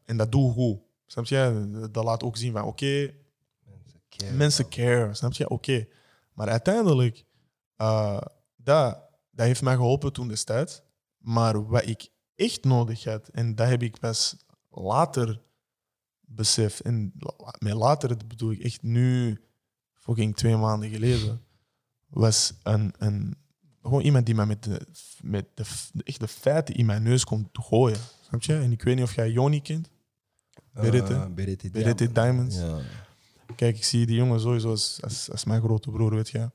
[0.04, 0.93] en dat doe ik goed.
[1.14, 1.88] Snap je?
[1.90, 3.16] Dat laat ook zien van oké, okay,
[3.64, 4.32] mensen care.
[4.32, 5.44] Mensen care snap je?
[5.48, 5.54] Oké.
[5.54, 5.88] Okay.
[6.32, 7.24] Maar uiteindelijk,
[7.76, 8.20] uh,
[8.56, 8.98] dat,
[9.30, 10.82] dat heeft mij geholpen toen destijds.
[11.18, 14.36] Maar wat ik echt nodig had, en dat heb ik pas
[14.70, 15.42] later
[16.20, 16.80] besef.
[16.80, 17.12] En
[17.58, 19.40] met later, bedoel ik echt nu,
[19.92, 21.44] fucking twee maanden geleden,
[22.06, 23.36] was een, een,
[23.82, 24.86] gewoon iemand die mij met, de,
[25.20, 27.98] met de, de, echt de feiten in mijn neus komt gooien.
[28.22, 28.54] Snap je?
[28.54, 29.92] En ik weet niet of jij Joni kent.
[30.74, 31.12] Berette.
[31.12, 32.56] Uh, Berette Berette Diamonds.
[33.56, 36.50] Kijk, ik zie die jongen sowieso als, als, als mijn grote broer, weet je.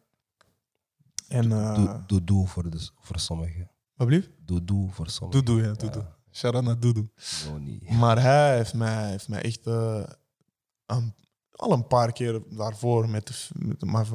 [1.28, 3.72] En, eh Doe, doe, doe voor, de, voor sommigen.
[3.96, 4.30] wat blieft?
[4.46, 5.46] Doe, doe voor sommigen.
[5.46, 6.06] Doedoe, ja, doedoe.
[6.32, 7.10] Shout-out naar Doedoe.
[8.00, 10.04] Maar hij heeft mij, heeft mij echt eh,
[10.86, 11.14] een-
[11.52, 14.06] al een paar keer daarvoor met, met maar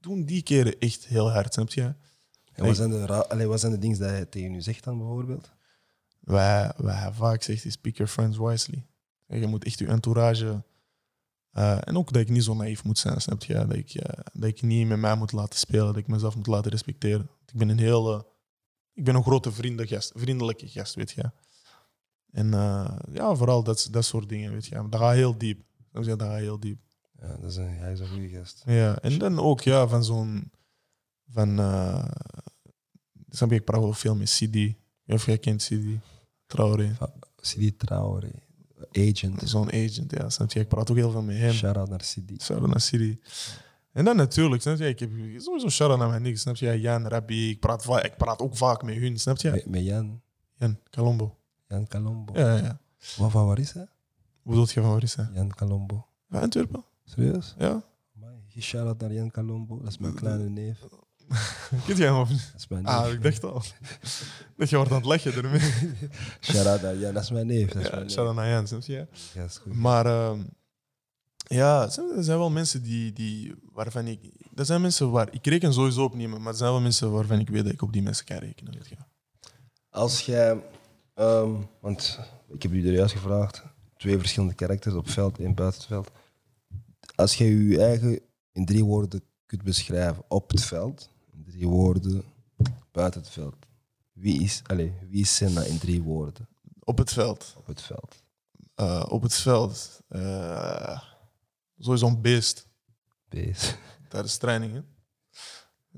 [0.00, 1.82] toen die keren echt heel hard, snap je?
[2.52, 4.98] En wat zijn, de allee, wat zijn de dingen dat hij tegen u zegt dan
[4.98, 5.50] bijvoorbeeld?
[6.20, 8.86] Wij, wij vaak zegt is pick your friends wisely.
[9.28, 10.62] Je moet echt je entourage
[11.58, 13.54] eh, en ook dat ik niet zo naïef moet zijn, snap je?
[13.54, 16.46] Dat ik, eh, dat ik niet met mij moet laten spelen, dat ik mezelf moet
[16.46, 17.28] laten respecteren.
[17.46, 18.32] Ik ben een heel,
[18.92, 21.30] ik ben een grote vriendelijke gast, vriendelijke gast, weet je.
[22.30, 24.88] En eh, ja, vooral dat, dat soort dingen, weet je.
[24.88, 25.62] Dat gaat heel diep.
[25.92, 26.78] Dat gaat heel diep.
[27.20, 28.62] Ja, dat is een, hij is een goede gast.
[28.66, 30.50] Ja, en dan ook ja, van zo'n.
[31.30, 31.56] Van.
[33.28, 34.74] snap je, ik praat wel veel met CD.
[35.06, 35.84] Of jij kent CD.
[36.46, 36.96] Traoré.
[37.36, 38.30] Sidi Traoré,
[38.92, 39.42] agent.
[39.44, 40.28] Zo'n agent, ja.
[40.28, 40.60] Snap je?
[40.60, 41.52] Ik praat ook heel veel met hem.
[41.52, 42.36] Shout-out naar Sidi.
[42.40, 43.16] Shout-out naar CD.
[43.92, 44.88] En dan natuurlijk, snap je?
[44.88, 46.40] Ik heb sowieso shout-out naar mijn niks.
[46.40, 46.80] Snap je?
[46.80, 47.50] Jan, Rabbi.
[47.50, 49.50] Ik praat, ik praat ook vaak met hun, snap je?
[49.50, 50.20] Met, met Jan,
[50.54, 51.36] Jan, Colombo.
[51.68, 52.38] Jan Calombo.
[52.38, 52.80] Ja, ja.
[53.16, 53.88] Wat van waar is hij?
[54.42, 55.28] Hoe bedoel je van waar is hij?
[55.32, 56.06] Jan Calombo.
[56.30, 56.84] Van Antwerpen?
[57.04, 57.54] Serieus?
[57.58, 57.82] Ja.
[58.60, 59.78] Shout-out naar Jan Calombo.
[59.78, 60.78] Dat is mijn kleine neef.
[61.86, 62.48] Kent jij hem of niet?
[62.52, 62.92] Dat is mijn neef.
[62.92, 63.62] Ah, ik dacht al.
[64.56, 65.60] Dat je wordt aan het leggen ermee.
[66.40, 67.68] Shout-out naar Jan, dat is mijn neef.
[67.72, 68.44] Dat is Ja, mijn shout-out neef.
[68.44, 69.06] naar Jan, snap je?
[69.34, 69.74] Ja, is goed.
[69.74, 70.40] Maar ehm,
[71.46, 71.90] ja, er
[72.24, 74.20] zijn- wel mensen die, die waarvan ik.
[74.54, 77.38] Er zijn mensen waar ik reken sowieso op niemand, maar er zijn wel mensen waarvan
[77.38, 78.72] ik weet dat ik op die mensen kan rekenen.
[78.74, 78.96] Weet je.
[79.90, 80.62] Als jij,
[81.14, 81.50] ehm,
[81.80, 82.18] want
[82.48, 83.62] ik heb u er juist gevraagd,
[83.96, 86.10] twee verschillende karakters op veld en buiten het veld.
[87.14, 88.20] Als jij je eigen
[88.52, 91.08] in drie woorden kunt beschrijven op het veld,
[91.58, 92.24] drie woorden
[92.92, 93.56] buiten het veld.
[94.12, 96.48] Wie is, allez, wie is Senna in drie woorden
[96.80, 97.54] Op het veld.
[97.56, 98.22] op het veld?
[98.74, 100.00] Eh, op het veld.
[100.08, 101.00] eh
[101.78, 102.66] sowieso een beest
[103.28, 103.78] Beest.
[104.08, 104.86] tijdens trainingen.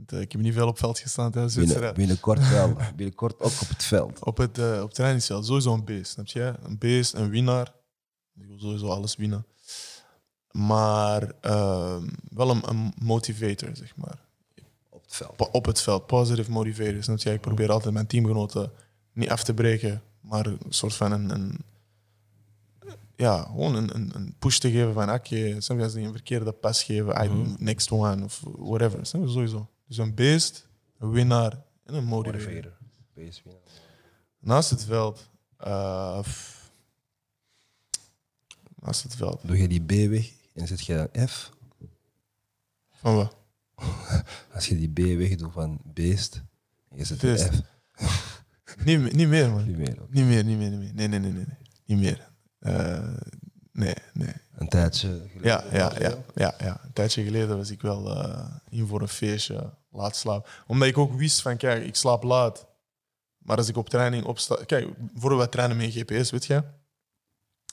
[0.07, 1.95] Eh, ik heb niet veel op veld gestaan tijdens de wedstrijd.
[1.95, 2.77] binnenkort wel.
[2.97, 4.25] Binnenkort ook op het veld.
[4.25, 6.55] Op het, eh, op trainingsveld, sowieso een beest, snap je?
[6.63, 7.75] Een beest, een winnaar.
[8.35, 9.47] Ik wil sowieso alles winnen.
[10.51, 14.29] Maar ehm, wel een, een motivator, zeg maar.
[15.11, 15.37] Op het veld.
[15.37, 17.03] Po- op het veld, positive motivator.
[17.03, 17.33] Snap je?
[17.33, 18.73] Ik probeer altijd mijn teamgenoten
[19.13, 21.59] niet af te breken, maar een soort van een, een
[23.17, 26.13] ja, gewoon een, een, een push te geven van oké, snap je, als die een
[26.13, 29.07] verkeerde pas geven, I, next one of whatever.
[29.07, 29.29] Snap?
[29.29, 29.69] Sowieso.
[29.87, 30.67] Dus een beest,
[30.99, 32.73] een winnaar en een motivator.
[33.15, 33.43] Beest.
[34.39, 36.23] Naast het veld, eh,
[38.81, 41.51] naast het veld, Doe je die B weg en zet je een F.
[42.93, 43.37] van wat?
[44.61, 46.43] Als je die B wegdoet van beest,
[46.95, 47.39] je zet een.
[47.39, 48.43] F.
[48.85, 49.67] Niet, me- niet meer, man.
[49.67, 49.97] Niet meer.
[50.09, 50.95] Niet meer, niet meer, niet meer.
[50.95, 51.47] Nee, nee, nee, nee.
[51.85, 52.31] Niet meer.
[52.59, 53.15] Eh,
[53.73, 54.33] nee, nee.
[54.55, 55.43] Een tijdje geleden.
[55.43, 56.81] Ja, ja, ja, ja, ja.
[56.85, 60.51] Een tijdje geleden was ik wel eh, in voor een feestje, laat slapen.
[60.67, 62.67] Omdat ik ook wist van, kijk, ik slaap laat.
[63.39, 64.65] Maar als ik op training opsta...
[64.67, 66.65] Kijk, voor wij trainen met een GPS, weet je?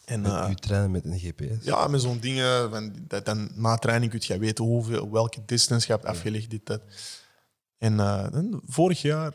[0.07, 1.65] En Met eh, u trainen met een GPS.
[1.65, 5.87] ja, met zo'n dingen, van, dat dan na training kun je weten hoeveel, welke distance
[5.87, 6.81] je hebt afgelegd, dit, dat.
[7.77, 9.33] En eh, dan vorig jaar,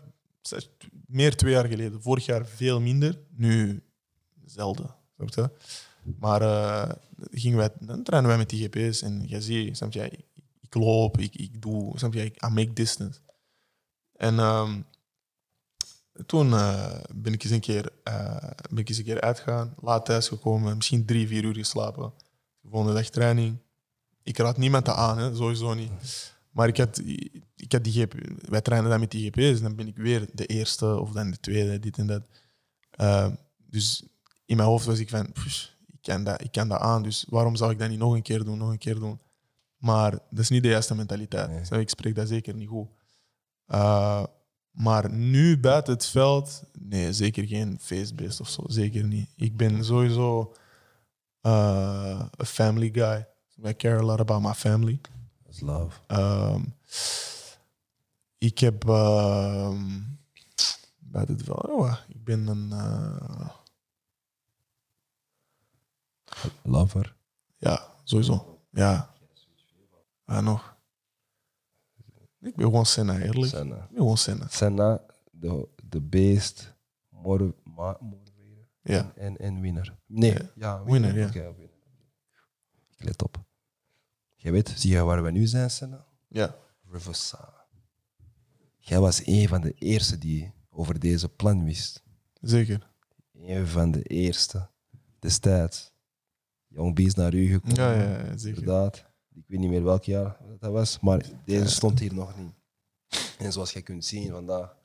[1.07, 3.83] meer twee jaar geleden, vorig jaar veel minder, nu
[4.45, 4.95] zelden.
[6.19, 6.95] Maar eh,
[7.31, 10.25] gingen wij, dan trainen wij met die GPS en je ziet, snap je, ik,
[10.61, 13.21] ik loop, ik, ik doe, snap je, I make distance.
[14.13, 14.81] En ehm,
[16.27, 20.05] toen eh, ben ik eens een keer, eh, ben ik eens een keer uitgegaan, laat
[20.05, 22.13] thuis gekomen, misschien drie, vier uur geslapen.
[22.61, 23.59] De volgende dag training.
[24.23, 25.91] Ik raad niemand dat aan, hè, sowieso niet.
[26.51, 26.99] Maar ik had,
[27.57, 28.15] ik had die GP,
[28.49, 31.31] wij trainen dan met die GPS en dan ben ik weer de eerste of dan
[31.31, 32.23] de tweede, dit en dat.
[32.91, 34.05] Eh, dus
[34.45, 37.27] in mijn hoofd was ik van, "Pff, ik kan, dat, ik kan dat aan, dus
[37.29, 39.21] waarom zou ik dat niet nog een keer doen, nog een keer doen?
[39.77, 41.71] Maar dat is niet de juiste mentaliteit.
[41.71, 41.81] Nee.
[41.81, 42.89] Ik spreek dat zeker niet goed.
[44.73, 48.63] Maar nu buiten het veld, nee, zeker geen feestbeest of zo.
[48.67, 49.29] Zeker niet.
[49.37, 50.55] Ik ben sowieso
[51.41, 53.27] eh, een family guy.
[53.65, 55.01] I care a lot about my family.
[55.49, 55.99] Is love.
[56.07, 56.63] Ehm,
[58.39, 60.01] ik heb ehm,
[60.99, 63.49] buiten het veld, oh, ik ben een, eh,
[66.63, 67.15] Lover.
[67.59, 68.61] ja, sowieso.
[68.71, 69.11] Ja.
[70.27, 70.72] Ja, nog.
[72.43, 73.51] Ik ben gewoon Senna, eerlijk.
[73.53, 73.75] Senna.
[73.77, 74.47] Ik ben gewoon Senna.
[74.49, 76.75] Senna, de, de beest,
[77.09, 78.11] motivator
[78.83, 79.13] Ja.
[79.15, 79.97] en, en winner.
[80.07, 80.51] Nee, Ja.
[80.55, 81.31] ja, Winner, ja.
[81.31, 81.55] Winner.
[82.97, 83.45] let op.
[84.37, 86.07] Jij weet, zie je waar we nu zijn, Senna?
[86.29, 86.55] Ja.
[86.91, 87.61] Riverside.
[88.79, 92.03] Jij was een van de eerste die over deze plan wist.
[92.41, 92.91] Zeker.
[93.33, 94.69] Een van de eerste
[95.19, 95.93] destijds.
[96.69, 97.77] Jong B is naar u gekomen.
[97.77, 98.59] Ja, ja, ja, zeker.
[98.59, 99.11] Inderdaad.
[99.35, 102.53] Ik weet niet meer welk jaar dat was, maar deze stond hier nog niet.
[103.39, 104.77] En zoals je kunt zien vandaag,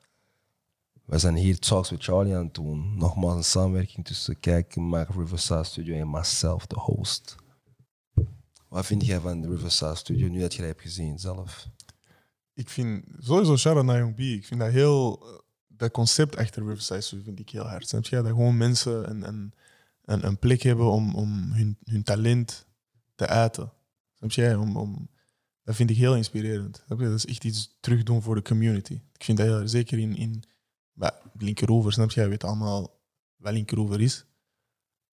[1.04, 2.96] we zijn hier Talks with Charlie aan het doen.
[2.98, 7.36] Nogmaals een samenwerking tussen Kijk, Maak, Riverside Studio en myself, de host.
[8.68, 11.68] Wat vind jij van de Riverside Studio nu dat je dat hebt gezien zelf?
[12.54, 14.18] Ik vind sowieso naar Young B.
[14.18, 15.20] Ik vind dat heel...
[15.22, 17.88] eh, Dat concept achter Riverside Studio vind ik heel hard.
[17.88, 18.16] Snap je?
[18.16, 19.52] Dat gewoon mensen een, een,
[20.04, 22.66] een, een plek hebben om, om hun, hun talent
[23.14, 23.72] te uiten.
[24.18, 24.58] Snap je?
[24.58, 25.08] Om, om,
[25.62, 26.84] dat vind ik heel inspirerend.
[26.86, 29.00] Dat is echt iets terugdoen voor de community.
[29.12, 30.44] Ik vind dat heel, zeker in, in
[31.32, 32.20] Linkeroever, snap je?
[32.20, 33.00] Je weet allemaal
[33.36, 34.26] wat Linkeroever is.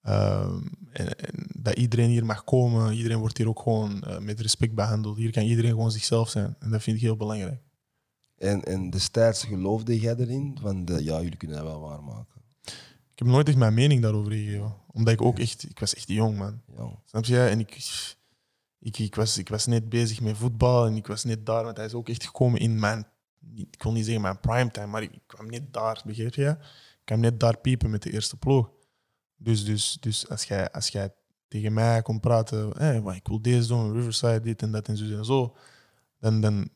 [0.02, 4.40] Ehm, en, en dat iedereen hier mag komen, iedereen wordt hier ook gewoon eh, met
[4.40, 5.18] respect behandeld.
[5.18, 6.56] Hier kan iedereen gewoon zichzelf zijn.
[6.60, 7.62] En dat vind ik heel belangrijk.
[8.38, 10.58] En, en destijds geloofde jij erin?
[10.62, 12.42] Van de, ja, jullie kunnen dat wel waarmaken.
[13.12, 14.76] Ik heb nooit echt mijn mening daarover gegeven.
[14.88, 16.62] Omdat ik ook echt, ik was echt jong, man.
[16.78, 16.90] Ja.
[17.06, 17.40] Snap je?
[17.40, 17.76] En ik,
[18.86, 21.78] ik, ik, was, ik was net bezig met voetbal en ik was net daar, want
[21.78, 23.08] hij is ook echt gekomen in mijn,
[23.56, 26.50] ik wil niet zeggen mijn primetime, maar ik kwam net daar, begrijp je?
[26.50, 28.72] Ik kwam net daar piepen met de eerste ploeg.
[29.36, 31.14] Dus, dus, dus als, jij, als jij
[31.48, 34.98] tegen mij komt praten, hey, maar ik wil deze doen, Riverside, dit en dat en
[34.98, 35.56] zo en zo,
[36.20, 36.70] dan, dan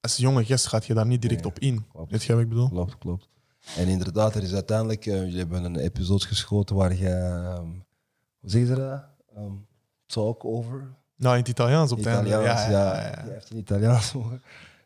[0.00, 1.86] als jonge gast gaat je daar niet direct Nee, op in.
[1.88, 2.10] klopt.
[2.10, 2.68] Weet je wat ik bedoel?
[2.68, 3.28] Klopt, klopt.
[3.76, 7.68] En inderdaad, er is uiteindelijk, eh, jullie hebben een episode geschoten waar je, ehm,
[8.38, 9.04] hoe zeg je dat?
[9.34, 9.52] Ehm,
[10.08, 10.96] talk over.
[11.16, 12.28] Nou, in het Italiaans op het einde.
[12.28, 12.94] Italiaans, Ja, ja.
[12.94, 14.42] ja, ja, heeft in Italiaans mogen.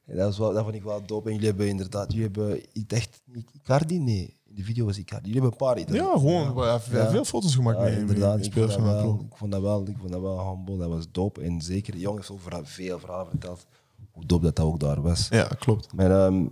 [0.06, 1.26] En dat, wel, dat vond ik wel dope.
[1.28, 3.98] En jullie hebben inderdaad, jullie hebben echt, niet Icardi?
[4.00, 5.28] Nee, in de video was Icardi.
[5.28, 6.12] Jullie hebben een paar Italiaans.
[6.12, 6.54] Ja, gewoon.
[6.54, 6.62] We
[6.96, 8.46] hebben veel foto's gemaakt met, inderdaad.
[8.46, 9.20] Ik vond, dat van wel, ploeg.
[9.22, 10.76] ik vond dat wel, ik vond dat wel humble.
[10.78, 11.40] Dat was dope.
[11.42, 13.66] En zeker, de jongen heeft ook verha- veel verhalen verteld.
[14.10, 15.28] Hoe dope dat, dat ook daar was.
[15.28, 15.92] Ja, klopt.
[15.92, 16.46] Maar ehm,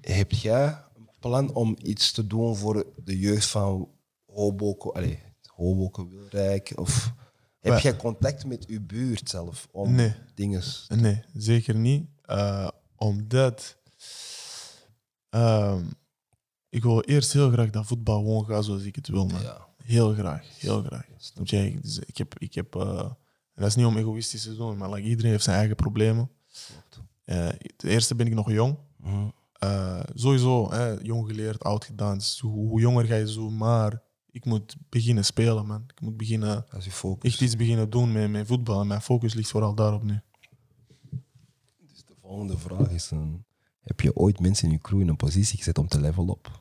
[0.00, 3.88] heb jij een plan om iets te doen voor de jeugd van
[4.26, 5.16] Hoboken, allez,
[5.54, 6.72] Hoboken, Wilrijk?
[6.76, 7.12] Of
[7.72, 10.14] heb jij contact met uw buurt zelf om Nee.
[10.34, 10.62] dingen?
[10.88, 12.08] Nee, zeker niet.
[12.22, 13.76] Eh, omdat
[15.30, 15.84] ehm,
[16.68, 19.26] ik wil eerst heel graag dat voetbal gewoon gaat zoals ik het wil.
[19.26, 19.42] Man.
[19.42, 21.06] Ja, Heel graag, heel graag.
[21.44, 21.66] Je?
[21.66, 22.98] Ik, dus ik heb, ik heb eh,
[23.54, 26.30] en dat is niet om egoïstisch te doen, maar like, iedereen heeft zijn eigen problemen.
[26.90, 27.08] klopt.
[27.24, 28.78] Eh, ten eerste ben ik nog jong.
[28.96, 29.28] Mhm.
[30.14, 32.18] Sowieso, hè, jong geleerd, oud gedaan.
[32.18, 35.84] Dus hoe, hoe jonger ga je zo, maar ik moet beginnen spelen, man.
[35.86, 37.32] Ik moet beginnen, Dat is je focus.
[37.32, 38.80] echt iets beginnen doen met, met voetbal.
[38.80, 40.20] En mijn focus ligt vooral daarop nu.
[41.78, 43.44] Dus de volgende vraag is: een,
[43.80, 46.60] heb je ooit mensen in je crew in een positie gezet om te level up?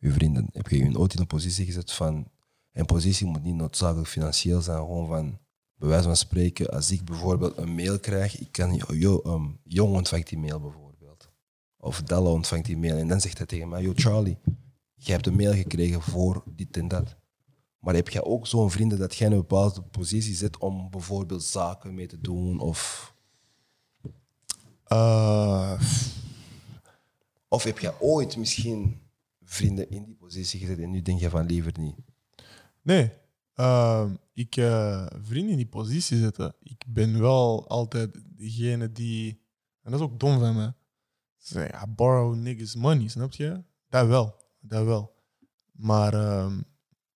[0.00, 2.28] Uw vrienden, heb je je ooit in een positie gezet van.
[2.72, 5.38] Een positie moet niet noodzakelijk financieel zijn, gewoon van.
[5.76, 9.94] Bij wijze van spreken, als ik bijvoorbeeld een mail krijg, ik kan, yo, um, Jong
[9.94, 11.30] ontvangt die mail bijvoorbeeld.
[11.76, 12.96] Of Della ontvangt die mail.
[12.96, 14.38] En dan zegt hij tegen mij, yo Charlie,
[14.98, 17.16] jij hebt een mail gekregen voor dit en dat.
[17.78, 21.42] Maar heb jij ook zo'n vrienden dat jij in een bepaalde positie zet om bijvoorbeeld
[21.42, 22.60] zaken mee te doen?
[22.60, 23.14] Of,
[24.84, 25.82] Eh,
[27.48, 29.00] of heb jij ooit misschien
[29.42, 31.96] vrienden in die positie gezet en nu denk je van liever niet?
[32.82, 33.10] nee,
[33.58, 36.54] Ehm, ik eh, vrienden in die positie zetten.
[36.62, 39.42] Ik ben wel altijd degene die.
[39.82, 40.72] En dat is ook dom van me.
[41.36, 43.62] Zeg, I borrow niggas money, snap je?
[43.88, 45.14] Dat wel, dat wel.
[45.72, 46.58] Maar ehm,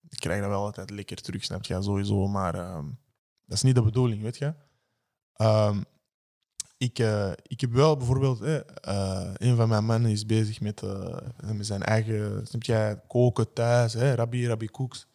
[0.08, 1.82] ik krijg dat wel altijd lekker terug, snap je?
[1.82, 2.28] Sowieso.
[2.28, 2.86] Maar ehm,
[3.46, 4.54] dat is niet de bedoeling, weet je?
[5.34, 5.82] Ehm,
[6.76, 11.18] ik, eh, ik heb wel bijvoorbeeld, eh, een van mijn mannen is bezig met, eh,
[11.52, 15.06] met zijn eigen, snap je, koken thuis, hè, Rabbi, Rabbi Cooks.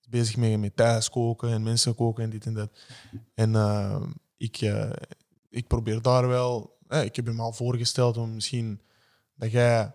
[0.00, 2.70] Is bezig met, met thuis koken en mensen koken en dit en dat.
[3.34, 4.02] En eh,
[4.36, 4.60] ik,
[5.54, 8.80] ik probeer daar wel, eh, ik heb hem al voorgesteld om misschien
[9.34, 9.92] dat jij,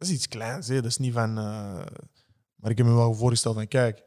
[0.00, 1.44] dat is iets kleins, hè, dat is niet van, eh,
[2.54, 4.02] maar ik heb hem wel voorgesteld van, kijk,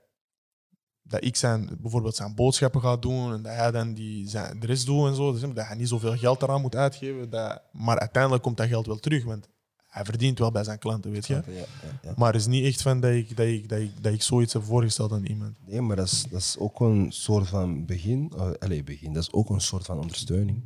[1.02, 4.66] dat ik zijn, bijvoorbeeld zijn boodschappen ga doen en dat hij dan die zijn, de
[4.66, 5.32] rest doet en zo.
[5.32, 7.30] Dus dat hij niet zoveel geld eraan moet uitgeven.
[7.30, 9.48] Dat, maar uiteindelijk komt dat geld wel terug, want
[9.88, 11.34] hij verdient wel bij zijn klanten, weet je.
[11.34, 11.66] Ja, ja,
[12.04, 12.14] ja.
[12.18, 14.54] Maar het is niet echt van dat ik, dat ik, dat ik, dat ik zoiets
[14.54, 15.58] heb voorgesteld aan iemand.
[15.66, 18.32] Nee, maar dat is, dat is ook een soort van begin.
[18.36, 19.14] Uh, allez, begin.
[19.14, 20.64] Dat is ook een soort van ondersteuning.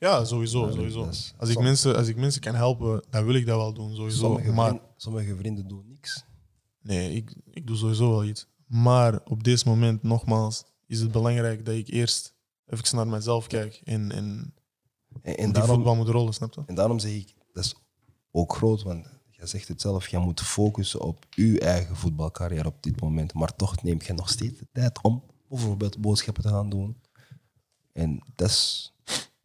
[0.00, 0.66] Ja, sowieso.
[0.66, 1.04] Ja, sowieso.
[1.08, 3.72] is- Als, ik som- mensen, als ik mensen kan helpen, dan wil ik dat wel
[3.72, 4.18] doen, sowieso.
[4.18, 6.24] Sommige, maar vrienden, sommige vrienden doen niks.
[6.82, 8.46] nee, ik, ik doe sowieso wel iets.
[8.66, 12.34] Maar op dit moment, nogmaals, is het belangrijk dat ik eerst
[12.66, 14.54] even naar mezelf kijk en, en
[15.22, 16.62] En, die daarom, voetbal moet rollen, snap je?
[16.66, 17.74] en daarom zeg ik, dat is
[18.30, 22.68] ook groot, want je jij zegt het zelf, jij moet focussen op je eigen voetbalcarrière
[22.68, 23.34] op dit moment.
[23.34, 26.96] Maar toch neemt je nog steeds de tijd om bijvoorbeeld boodschappen te gaan doen.
[27.92, 28.92] En dat is,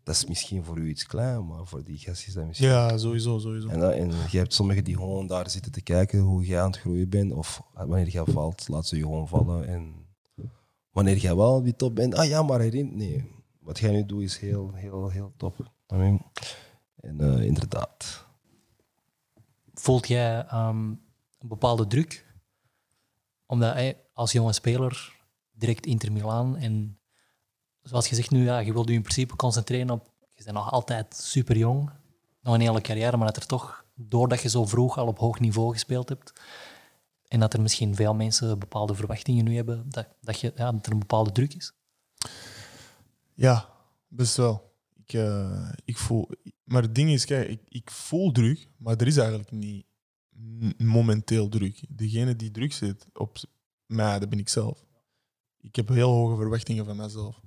[0.05, 2.67] dat is misschien voor u iets klein, maar voor die gast is dat misschien...
[2.69, 3.67] Ja, sowieso, sowieso.
[3.67, 6.71] En, dat- en je hebt sommigen die gewoon daar zitten te kijken hoe jij aan
[6.71, 7.31] het groeien bent.
[7.31, 9.67] Of wanneer jij valt, laat ze je gewoon vallen.
[9.67, 9.93] En
[10.91, 12.95] wanneer jij wel die top bent, ah ja, maar herinnert.
[12.97, 15.71] Nee, wat jij nu doet is heel, heel, heel top.
[15.87, 18.25] En eh, inderdaad.
[19.73, 20.77] Voelt jij ehm,
[21.39, 22.25] een bepaalde druk?
[23.45, 25.15] Omdat hij als jonge speler
[25.51, 26.99] direct Inter Milaan en
[27.85, 30.71] zoals je zegt nu, ja, je wilt je in principe concentreren op, je bent nog
[30.71, 31.89] altijd super jong,
[32.41, 35.39] nog een hele carrière, maar dat er toch, doordat je zo vroeg al op hoog
[35.39, 36.33] niveau gespeeld hebt,
[37.27, 40.85] en dat er misschien veel mensen bepaalde verwachtingen nu hebben, dat, dat, je, ja, dat
[40.85, 41.73] er een bepaalde druk is.
[43.33, 43.69] Ja,
[44.07, 44.73] best wel.
[44.95, 46.29] Ik, eh, ik voel,
[46.63, 49.85] maar het ding is, kijk, ik, ik voel druk, maar er is eigenlijk niet
[50.77, 51.85] momenteel druk.
[51.89, 53.37] Degene die druk zit op
[53.85, 54.85] mij, dat ben ik zelf.
[55.61, 57.41] Ik heb heel hoge verwachtingen van mezelf.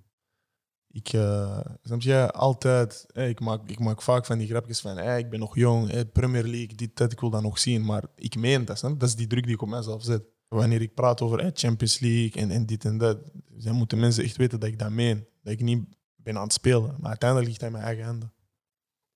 [0.90, 4.96] Ik, eh snap je, altijd, hè, ik, maak, ik maak vaak van die grapjes van,
[4.96, 7.84] hè, ik ben nog jong, Premier League, dit, dat, ik wil dat nog zien.
[7.84, 10.22] Maar ik meen dat, snap dat is die druk die ik op mezelf zet.
[10.48, 13.18] Wanneer ik praat over Champions League en, en dit en dat,
[13.48, 15.26] dan moeten mensen echt weten dat ik dat meen.
[15.42, 15.84] Dat ik niet
[16.16, 16.94] ben aan het spelen.
[16.98, 18.32] Maar uiteindelijk ligt het in mijn eigen handen.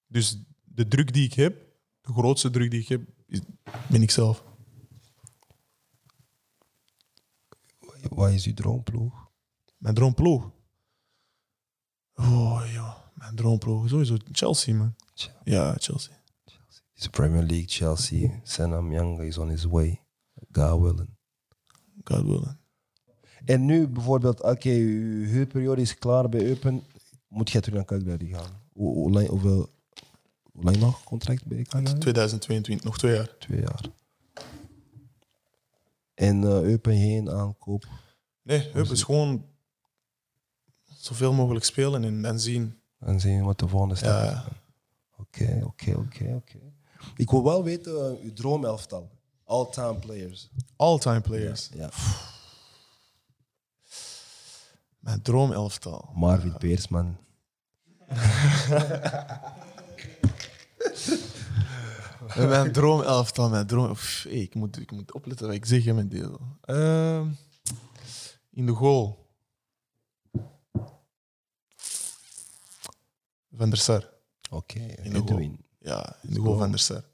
[0.07, 1.67] Dus de druk die ik heb,
[2.01, 3.41] de grootste druk die ik heb, is,
[3.89, 4.45] ben ik zelf.
[8.09, 9.31] Wat is uw droomploeg?
[9.77, 10.51] Mijn droomploeg.
[12.15, 13.89] Oh ja, mijn droomploeg.
[13.89, 14.95] Sowieso Chelsea, man.
[15.15, 15.41] Chelsea.
[15.45, 16.21] Ja, Chelsea.
[16.95, 18.41] Is de Premier League, Chelsea.
[18.43, 20.01] Senna Myanga is on his way.
[20.53, 21.17] God willing.
[22.05, 22.61] God willen.
[23.45, 26.83] En nu bijvoorbeeld, oké, uw huurperiode is klaar bij Eupen.
[27.29, 28.61] Moet jij terug naar Cagliari gaan?
[28.73, 29.69] Hoe, hoe, lang, hoeveel,
[30.53, 31.99] hoe lang nog contract bij Cagliari?
[31.99, 33.37] 2022, nog twee jaar.
[33.39, 33.85] Twee jaar.
[36.15, 37.85] En eh Eupen heen aankoop.
[38.43, 39.45] Nee, hup, is gewoon
[41.05, 42.81] zoveel mogelijk spelen en, en zien.
[42.99, 44.31] En zien wat de volgende stap is.
[44.31, 44.45] Ja,
[45.17, 46.59] Oké, oké, oké, oké.
[47.17, 49.11] Ik wil wel weten, uh, uw droomelftal.
[49.45, 50.51] All-time players.
[50.77, 51.71] all-time players.
[51.75, 51.91] Ja.
[54.99, 56.11] Mijn droomelftal.
[56.15, 57.17] Marvin Peersman.
[62.37, 63.95] Mijn droomelftal, mijn droom...
[64.23, 66.41] Hey, ik, moet, ik moet opletten wat ik zeg met deel.
[66.61, 67.29] Ehm,
[68.51, 69.22] in de goal.
[73.57, 74.11] Van der Sar.
[74.51, 75.23] Oké, de goal.
[75.23, 75.65] Edwin.
[75.79, 77.05] Ja, in de goal van der Sar.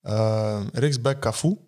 [0.00, 1.58] Ehm, rechtsback Cafu.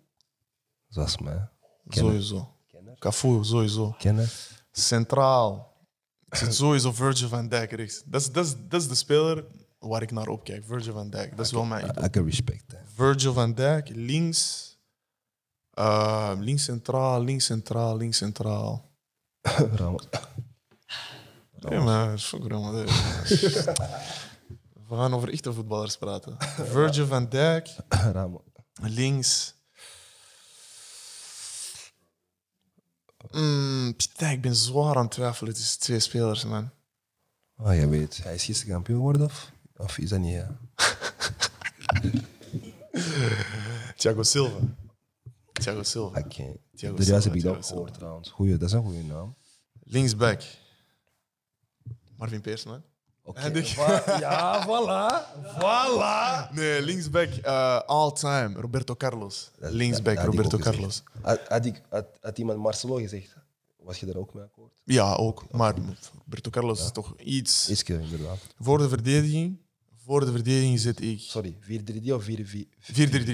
[0.89, 1.49] Is mij.
[1.87, 2.11] Kennen.
[2.11, 2.55] Sowieso.
[2.99, 3.95] Cafu, sowieso.
[3.97, 4.29] Kennen?
[4.71, 5.75] Centraal.
[6.29, 8.03] Ik zit sowieso Virgil van Dijk rechts.
[8.05, 9.45] Dat is, dat, is, dat is de speler
[9.79, 10.65] waar ik naar opkijk.
[10.65, 11.37] Virgil van Dijk.
[11.37, 12.03] Dat is wel mijn idool.
[12.03, 12.79] I can respect that.
[12.93, 14.75] Virgil van Dijk, links.
[15.73, 18.91] Uh, links centraal, links centraal, links centraal.
[21.69, 22.73] Ja, maar shukran, man.
[24.87, 26.35] We gaan over echte voetballers praten.
[26.71, 27.75] Virgil van Dijk,
[28.81, 29.55] links.
[33.31, 36.69] Mm, ik ben zwaar aan het twijfelen tussen twee spelers, man.
[37.57, 40.33] Oh, je weet, hij is gisteren kampioen geworden of, of is dat niet?
[40.33, 40.57] Ja?
[43.95, 44.59] Thiago Silva.
[45.53, 46.19] Thiago Silva.
[46.19, 46.55] Oké.
[46.75, 48.29] Thiago De juist heb ik ook gehoord trouwens.
[48.29, 49.35] Goeie, dat is een goede naam.
[49.83, 50.43] Linksback.
[52.17, 52.83] Marvin Peers, man.
[53.23, 53.41] Oké.
[53.47, 55.25] Ik- Va- ja, voilà.
[55.59, 56.53] Voilà.
[56.53, 58.53] Nee, linksback uh, all time.
[58.59, 59.51] Roberto Carlos.
[59.59, 61.03] Linksback, Dat Roberto Carlos.
[61.21, 63.35] Had, had, ik, had, had iemand Marcelo gezegd,
[63.77, 64.73] was je daar ook mee akkoord?
[64.83, 65.51] Ja, ook.
[65.51, 65.75] Maar
[66.23, 67.69] Roberto Carlos is toch iets.
[67.69, 68.37] Is inderdaad.
[68.59, 69.57] Voor de verdediging.
[69.95, 71.19] Voor de verdediging zit ik.
[71.19, 72.27] 4-3-3, Sorry, 4-3 of 4-4?
[72.27, 72.65] 4-3,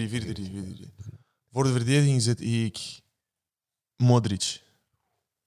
[0.10, 0.88] 4-3.
[1.52, 3.02] Voor de verdediging zit ik.
[3.98, 4.62] Modric.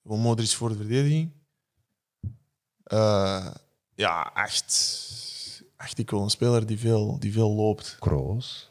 [0.03, 1.30] Modric voor de verdediging.
[2.87, 3.47] Eh,
[3.95, 4.95] ja, echt.
[5.76, 7.97] Echt, ik wil een speler die veel, die veel loopt.
[7.99, 8.70] Kroos.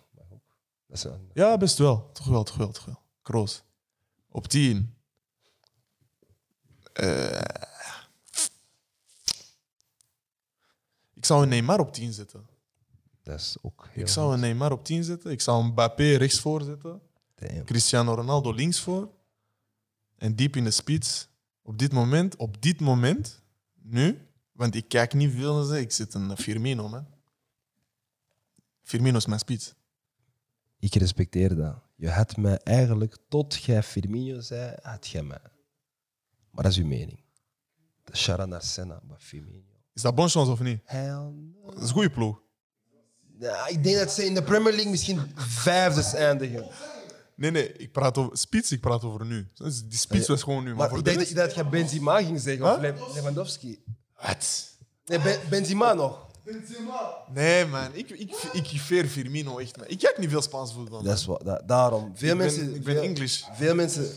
[0.87, 2.09] een, Ja, best wel.
[2.13, 3.01] Toch wel, toch wel, toch wel.
[3.21, 3.63] Kroos.
[4.29, 4.95] Op 10.
[6.93, 7.41] Eh,
[11.13, 12.47] ik zou een Neymar op 10 zetten.
[13.23, 15.31] dat is ook heel Ik zou een Neymar op 10 zetten.
[15.31, 17.01] Ik zou een Mbappé rechts voor zetten.
[17.35, 17.65] Damn.
[17.65, 19.09] Cristiano Ronaldo links voor.
[20.17, 21.27] En diep in de spits.
[21.61, 23.43] Op dit moment, op dit moment,
[23.85, 27.07] nu, want ik kijk niet veel naar ze, ik zit een Firmino, man.
[28.81, 29.73] Firmino is mijn spits.
[30.79, 31.75] Ik respecteer dat.
[31.95, 35.41] Je had mij eigenlijk, tot jij Firmino zei, had jij mij.
[36.49, 37.23] Maar dat is uw mening.
[38.03, 39.75] De Shara naar Senna, maar Firmino.
[39.93, 40.81] Is dat bon chance of niet?
[40.83, 41.65] Hell no.
[41.65, 42.41] Dat is een goede ploeg.
[43.39, 46.67] Ja, ik denk dat ze in de Premier League misschien vijfde eindigen.
[47.35, 49.47] Nee, nee, ik praat over spits, ik praat over nu.
[49.53, 50.69] Dus Die spits was gewoon nu.
[50.69, 52.95] Maar, Maar voor ik de denk dat, rest- dat je Benzema ging zeggen, of Le-
[53.13, 53.83] Lewandowski.
[54.21, 54.69] Wat?
[55.05, 56.23] Nee, Ben- Benzema nog.
[57.33, 57.89] Nee, man.
[57.93, 59.77] Ik, ik, ik kiffeer Firmino echt.
[59.77, 59.85] Man.
[59.89, 61.03] Ik kijk niet veel Spaans voetbal.
[61.03, 62.11] Dat is wat, da- daarom.
[62.15, 62.75] Veel Ik ben- mensen...
[62.75, 63.43] ik ben veel, English.
[63.53, 64.07] Veel mensen...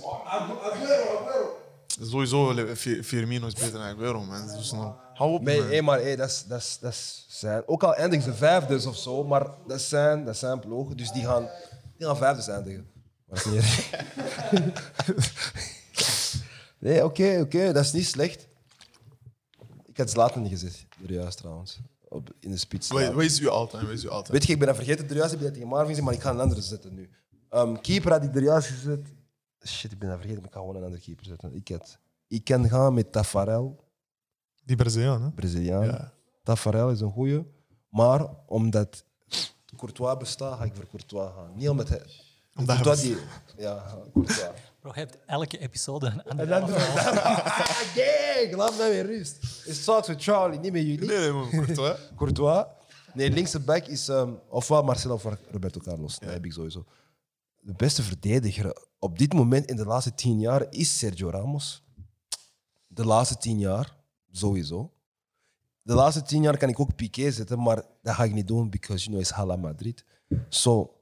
[2.01, 2.55] Sowieso,
[3.03, 4.47] Firmino is beter dan Aguero, man.
[4.57, 7.63] Dus nou, hou op, Nee, hey, maar hey, dat, is, dat, is, dat is zijn...
[7.67, 11.25] Ook al eindigen ze vijfdes of zo, maar dat zijn, dat zijn ploegen, dus die
[11.25, 11.49] gaan,
[11.97, 12.91] die gaan vijfdes eindigen.
[13.33, 13.91] Is niet.
[16.79, 18.49] Nee, oké, oké, dat is niet slecht.
[19.87, 21.81] Ik had Zlatan niet gezet, juist trouwens.
[22.09, 22.89] Op, in de spits.
[22.89, 23.83] Wat wat is uw altijd?
[23.83, 24.29] Wat is uw altijd?
[24.29, 26.21] Weet je, ik ben dat vergeten, er juist heb je dat tegen Marvin maar ik
[26.21, 27.11] ga een andere zetten nu.
[27.49, 29.07] Ehm, keeper had ik er juist gezet.
[29.65, 31.55] Shit, ik ben dat vergeten, maar ik ga gewoon een andere keeper zetten.
[31.55, 33.85] Ik, had, ik kan gaan met Tafarel,
[34.65, 35.31] Die Braziliaan, hè?
[35.31, 35.85] Braziliaan.
[35.85, 36.13] Ja.
[36.43, 37.47] Tafarel is een goeie.
[37.89, 39.05] Maar omdat
[39.77, 41.55] Courtois bestaat, ga ik voor Courtois gaan.
[41.55, 42.03] Niet omdat hij...
[42.59, 43.17] Omdat hij Courtois die...
[43.57, 44.51] Ja, Courtois.
[44.81, 46.63] Bro, je hebt elke episode een En andere dan...
[46.63, 49.37] Ah, kijk, laat mij weer rust.
[49.65, 51.09] Het staat met Charlie, niet met jullie.
[51.09, 51.51] Nee, nee, man.
[51.51, 51.97] Courtois.
[52.17, 52.65] Courtois.
[53.15, 56.19] Nee, linkse back is ehm, ofwel Marcelo of Roberto Carlos.
[56.19, 56.85] Dat heb ik sowieso.
[57.61, 61.83] De beste verdediger op dit moment in de laatste tien jaar is Sergio Ramos.
[62.87, 63.97] De laatste tien jaar,
[64.31, 64.93] sowieso.
[65.83, 68.71] De laatste tien jaar kan ik ook Piqué zetten, maar dat ga ik niet doen,
[68.71, 70.05] because you know, is Hala Madrid.
[70.49, 70.98] So,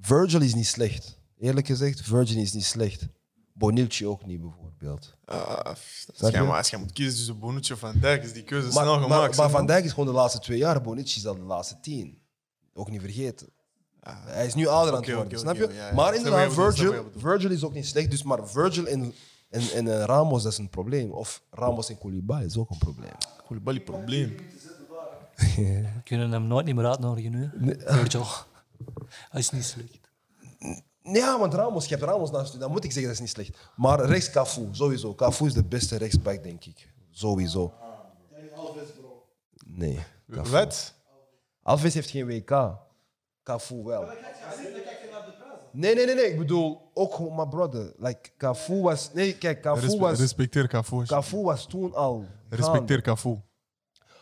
[0.00, 1.18] Virgil is niet slecht.
[1.38, 3.06] Eerlijk gezegd, Virgil is niet slecht.
[3.52, 5.16] Bonucci ook niet, bijvoorbeeld.
[5.24, 6.46] Ah, als, Snap jij, je?
[6.46, 8.84] maar als jij moet kiezen tussen Bonucci of Van Dijk, is die keuze Maar, snel
[8.94, 9.36] maar, gemaakt.
[9.36, 9.66] maar zeg, Van.
[9.66, 10.80] Dijk is gewoon de laatste twee jaar.
[10.82, 12.18] Bonucci is al de laatste tien.
[12.74, 13.48] Ook niet vergeten.
[14.08, 15.64] Hij is nu ouder aan Oké, het worden, snap je?
[15.64, 15.94] oké, ja, ja.
[15.94, 17.04] Maar inderdaad, je Virgil, je.
[17.16, 18.10] Virgil is ook niet slecht.
[18.10, 19.14] Dus maar Virgil en,
[19.50, 21.10] en, en Ramos, dat is een probleem.
[21.10, 23.12] Of Ramos en Koulibaly is ook een probleem.
[23.46, 24.36] Koulibaly, probleem.
[25.56, 27.50] We kunnen hem nooit niet meer uitnodigen nu.
[27.84, 28.26] Virgil.
[29.28, 30.10] Hij is niet slecht.
[31.02, 32.58] Nee, Ja, want Ramos, je hebt Ramos naast je.
[32.58, 33.58] Dan moet ik zeggen, dat is niet slecht.
[33.76, 35.14] Maar rechts Cafu, sowieso.
[35.14, 36.92] Cafu is de beste rechtsback, denk ik.
[37.10, 37.72] Sowieso.
[39.66, 39.98] Nee.
[40.30, 40.50] Cafu.
[40.50, 40.94] Wat?
[41.62, 42.76] Alves heeft geen WK.
[43.42, 44.04] Cafu wel.
[45.72, 46.30] Nee, nee, nee, nee.
[46.30, 47.92] Ik bedoel, ook gewoon mijn brother.
[47.96, 49.12] Like, Cafu was...
[49.12, 50.18] Nee, kijk, Cafu Respe- was...
[50.18, 51.04] respecteer Cafu.
[51.04, 52.24] Cafu was toen al...
[52.48, 53.40] Respecteer Cafu.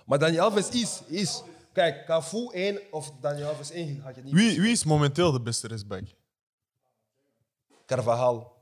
[0.07, 1.03] Maar Daniel Alves is...
[1.07, 1.43] is
[1.77, 4.33] kijk, Cafu 1 of Daniel Alves 1 had je niet...
[4.33, 6.03] Wie, wie is momenteel de beste rechtsback?
[7.87, 8.55] Carvajal.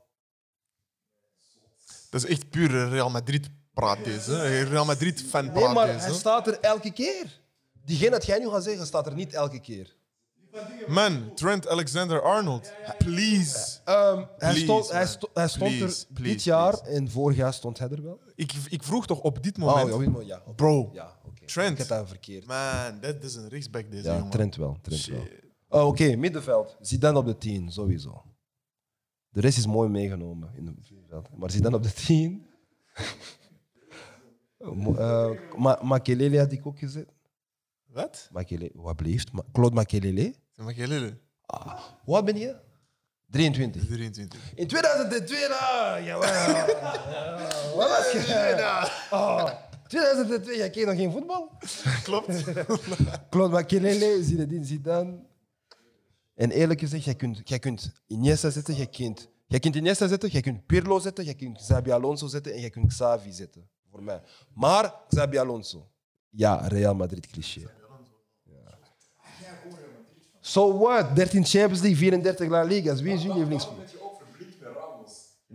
[2.09, 4.63] Dat is echt puur Real Madrid praat deze.
[4.63, 5.99] Real Madrid fan praat Nee, maar deze.
[5.99, 7.41] hij staat er elke keer.
[7.85, 9.95] Diegene dat jij nu gaat zeggen, staat er niet elke keer.
[10.87, 12.71] Man, Trent Alexander-Arnold.
[12.97, 13.79] Please.
[13.85, 15.07] Ehm, hij, Please, stond, hij, man.
[15.07, 18.19] sto- hij stond Please, er please, dit jaar en vorig jaar stond hij er wel.
[18.35, 20.15] Ik, ik vroeg toch op dit Oh, moment...
[20.17, 20.41] ja, ja.
[20.45, 20.53] oké.
[20.55, 21.14] Bro, Ja.
[21.45, 21.71] Trent.
[21.71, 22.45] Ik heb dat verkeerd.
[22.45, 24.29] man, dat is een rechtsback deze Ja, jongen.
[24.31, 24.77] Trent wel.
[24.81, 25.27] Trent wel.
[25.67, 26.77] Oh, Oké, middenveld.
[26.81, 28.23] Zidane op de 10, sowieso.
[29.29, 31.29] De rest is mooi meegenomen in het middenveld.
[31.37, 32.45] Maar Zidane op de 10.
[34.73, 37.09] Mo- eh, Ma Makelele had ik ook gezet.
[37.85, 38.29] Wat?
[38.31, 39.31] Makelele, wat blijft?
[39.31, 40.33] Ma Claude Makelele.
[40.55, 41.17] Makelele.
[41.45, 42.55] Ah, wat ben je?
[43.29, 43.85] 23.
[43.85, 44.51] 23.
[44.55, 46.29] In 2002, ah, jawel.
[46.29, 46.65] Ja,
[47.75, 48.89] Wat was je?
[49.11, 49.51] Oh,
[49.95, 51.51] 2002, jij keek nog geen voetbal?
[52.03, 52.43] Klopt.
[53.29, 55.19] Claude Makelele, Zinedine Zidane.
[56.35, 60.29] En eerlijk gezegd, jij kunt, jij kunt Iniesta zetten, jij kunt, jij kunt Iniesta zetten,
[60.29, 63.69] jij kunt Pirlo zetten, jij kunt Xabi Alonso zetten en jij kunt Xavi zetten.
[63.91, 64.21] Voor mij.
[64.53, 65.87] Maar Xabi Alonso.
[66.29, 67.61] Ja, Real Madrid cliché.
[68.43, 68.77] Ja.
[70.39, 71.15] So what?
[71.15, 73.01] 13 Champions League, 34 La Liga's.
[73.01, 73.89] Wie is jullie lievelingsspeler?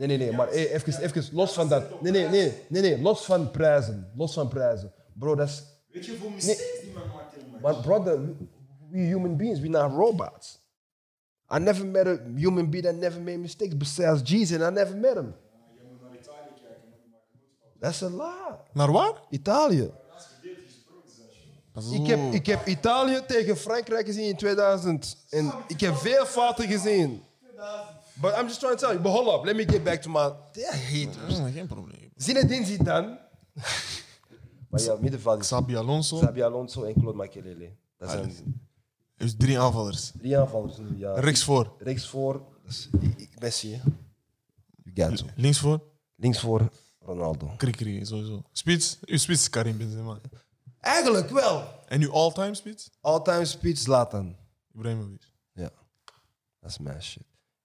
[0.01, 2.01] Nee, nee, nee, maar hey, even, even los van dat.
[2.03, 4.11] Nee, nee, nee, nee, nee, los van prijzen.
[4.15, 4.93] Los van prijzen.
[5.13, 5.63] Bro, dat is.
[5.93, 7.61] Weet je hoeveel mistakes die man maakt in?
[7.61, 8.35] Maar brother, we,
[8.91, 10.59] we human beings, we're not robots.
[11.55, 14.97] I never met a human being that never made mistakes besides Jesus, and I never
[14.97, 15.35] met him.
[15.75, 16.89] Je moet naar Italië kijken.
[17.81, 18.57] That's a lie.
[18.73, 19.13] Naar waar?
[19.31, 19.91] Italië.
[21.91, 25.17] Ik heb, ik heb Italië tegen Frankrijk gezien in 2000.
[25.31, 27.23] En ik heb veel fouten gezien.
[28.21, 29.01] But I'm just trying to tell you.
[29.03, 30.33] But hold up, let me get back to my...
[30.53, 31.39] They're haters.
[31.39, 32.11] Mm, Geen probleem.
[32.17, 33.19] Zinedine Zidane.
[34.71, 36.19] maar ja, middenveld is Xabi Alonso.
[36.19, 37.77] Xabi Alonso en Claude Makelele.
[37.99, 38.33] Dat zijn
[39.17, 40.13] Dus drie aanvallers.
[40.19, 40.97] drie aanvallers nu.
[40.99, 41.15] Ja.
[41.21, 41.75] Rechts voor.
[41.79, 42.89] Rechts voor, dat is
[43.39, 43.73] Messi.
[43.75, 43.81] hè.
[44.93, 45.27] You got to.
[45.37, 45.81] Links voor.
[46.17, 46.69] Links voor
[47.01, 47.51] Ronaldo.
[47.57, 48.43] Krikri, sowieso.
[48.53, 48.99] Spits.
[49.05, 50.19] Uw spits is Karim Benzema.
[50.81, 51.65] Eigenlijk wel.
[51.87, 52.91] En uw all-time spits?
[53.01, 54.37] All-time speed Zlatan.
[54.75, 55.23] Ibrahimovic.
[55.53, 55.71] Ja,
[56.61, 57.23] dat is mijn shit.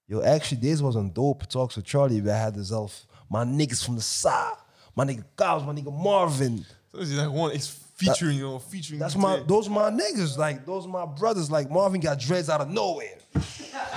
[0.08, 2.22] Yo, actually, deze was een dope talk with Charlie.
[2.22, 4.58] Wij hadden zelf maar niggas van de Sa,
[4.94, 6.66] maar nigga Kaos, maar nigga Marvin.
[6.92, 9.00] Zo is gewoon echt featuring, jongen, featuring.
[9.00, 10.36] That's my, those my niggas.
[10.36, 11.50] Like, those my brothers.
[11.50, 13.16] Like, Marvin got dreads out of nowhere.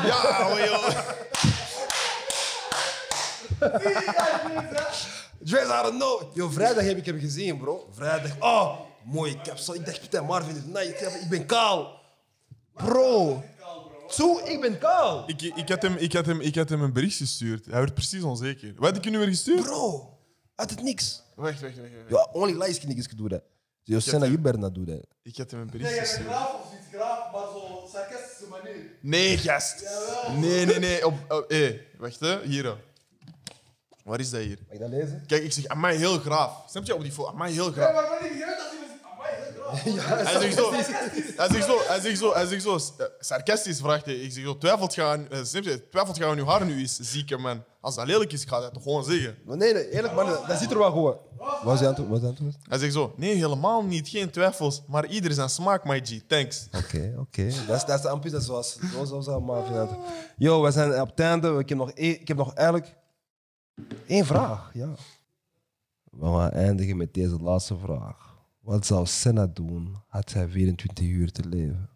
[0.03, 0.89] Ja, joh.
[5.39, 6.27] Dreads out of nowhere.
[6.33, 7.87] Yo, vrijdag heb ik hem gezien, bro.
[7.91, 8.31] Vrijdag.
[8.39, 9.77] Oh, mooi capsule.
[9.77, 11.19] Ik dacht, putain, Marvin is nice.
[11.21, 11.99] Ik ben kaal.
[12.73, 13.43] Bro.
[14.09, 15.23] Zo, ik ben kaal.
[15.27, 17.65] Ik, ik, had hem, ik, had hem, ik had hem een bericht gestuurd.
[17.65, 18.73] Hij werd precies onzeker.
[18.75, 19.61] Wat had ik je nu weer gestuurd?
[19.61, 20.17] Bro.
[20.55, 21.23] Uit het niks.
[21.35, 21.89] Wacht, wacht, wacht.
[22.09, 22.09] wacht.
[22.09, 23.41] Ja, only light skin niggas can do that.
[23.83, 25.05] Yo, Senna, you better not do that.
[25.21, 26.27] Ik had hem een bericht gestuurd.
[26.27, 28.81] graaf of iets graaf, maar zo sarcastische manier.
[29.01, 29.83] Nee, gast.
[30.37, 31.05] Nee, nee, nee.
[31.05, 32.41] Op, op, hey, wacht, hè.
[32.45, 32.75] Hier.
[34.03, 34.57] Waar is dat hier?
[34.65, 35.23] Mag ik dat lezen?
[35.27, 36.63] Kijk, ik zeg, amai, heel graaf.
[36.69, 37.29] Snap je op die foto?
[37.29, 37.93] Amai, heel graaf.
[37.93, 39.58] Maar wanneer je dat hij was, amai, heel graaf.
[39.75, 40.83] Hij zegt zo, hij
[41.49, 44.15] zegt zo, hij zegt zo, hij zegt zo, eh, sarcastisch vraagt hij.
[44.15, 46.81] Ik zeg zo, twijfelt je aan, eh, snap je, twijfelt je aan je haar nu
[46.81, 47.63] is, zieke man.
[47.81, 49.37] Als dat lelijk is, ga je dat toch gewoon zeggen.
[49.45, 51.17] Maar nee, nee, eerlijk man, dat ziet er wel goed uit.
[51.63, 52.09] Wat is die antwoord?
[52.09, 52.55] Wat is antwoord?
[52.69, 56.67] Hij zegt zo, nee, helemaal niet, geen twijfels, maar ieder zijn smaak, my G, thanks.
[56.77, 57.43] Oké, oké.
[57.67, 59.87] Dat is- dat is de is zoals, zoals, dat maar.
[60.37, 61.57] Yo, we zijn op het einde.
[61.59, 62.95] Ik heb nog, één, ik heb nog eigenlijk
[64.07, 64.69] één vraag.
[64.73, 64.89] Ja.
[66.03, 68.35] We gaan eindigen met deze laatste vraag.
[68.59, 71.89] Wat zou Senna doen had hij 24 uur te leven?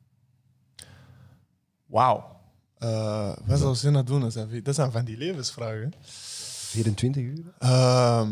[1.86, 2.42] Wauw.
[2.78, 4.22] Eh, wat zou Senna doen?
[4.22, 5.94] Dat zijn, dat zijn van die levensvragen.
[6.02, 7.54] 24 uur?
[7.60, 8.30] Ehm,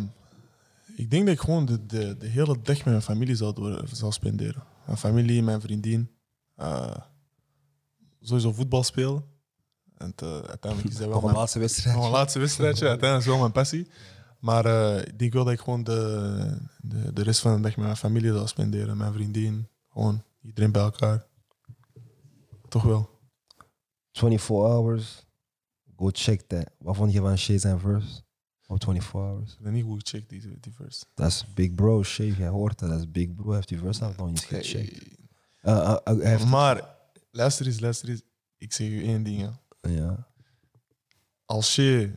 [0.96, 3.84] ik denk dat ik gewoon de, de, de hele dag met mijn familie zou, door,
[3.92, 4.64] zou spenderen.
[4.86, 6.10] Mijn familie, mijn vriendin.
[6.56, 6.96] Eh,
[8.22, 9.24] sowieso voetbal spelen.
[9.98, 11.98] En te- uiteindelijk is dat wel Nog een mijn, laatste wedstrijd.
[11.98, 12.88] een laatste wedstrijdje.
[12.88, 13.88] Uiteindelijk is wel mijn passie.
[14.42, 17.98] Maar eh, ik dat ik gewoon de, de, de rest van de dag met mijn
[17.98, 18.98] familie zou spenderen.
[18.98, 19.68] Mijn vriendin.
[19.90, 21.26] Gewoon iedereen bij elkaar.
[22.68, 23.10] Toch wel.
[24.12, 25.26] 24 hours.
[25.96, 26.70] Go check that.
[26.78, 28.22] Wat vond je van zijn verse?
[28.68, 29.54] Op 24 hours.
[29.54, 31.06] Ik ben niet goed gecheckt, die, die verse.
[31.14, 32.36] Dat is Big Bro, Shay.
[32.38, 32.90] Jij hoort dat.
[32.90, 33.52] Dat is Big Bro.
[33.52, 35.06] Heeft die verse nog niet gecheckt.
[35.64, 36.96] Uh, uh, uh, Maar,
[37.32, 38.22] luister eens, luister eens.
[38.58, 39.50] Ik zeg je één ding.
[39.82, 40.28] ja.
[41.46, 42.12] als je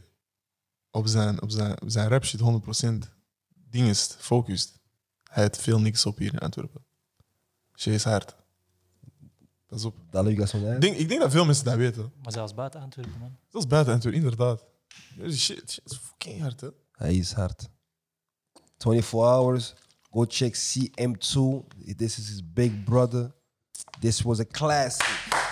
[0.95, 3.09] op zijn, op zijn, op zijn rap shit 100%
[3.71, 4.79] dingest, focust,
[5.31, 6.85] hij heeft veel niks op hier in Antwerpen.
[7.75, 8.35] She is hard.
[9.67, 9.97] Pas op.
[10.11, 12.13] Dat zo'n Ik denk, ik denk dat veel mensen dat weten.
[12.23, 13.37] Maar zelfs buiten Antwerpen, man.
[13.51, 14.65] Dat is buiten Antwerpen, inderdaad.
[15.19, 16.69] Shit, shit is fucking hard, hè.
[16.93, 17.69] Hij is hard.
[18.79, 19.75] 24 hours.
[20.11, 21.67] Go check CM2.
[21.97, 23.35] This is his big brother.
[24.01, 25.44] This was a classic.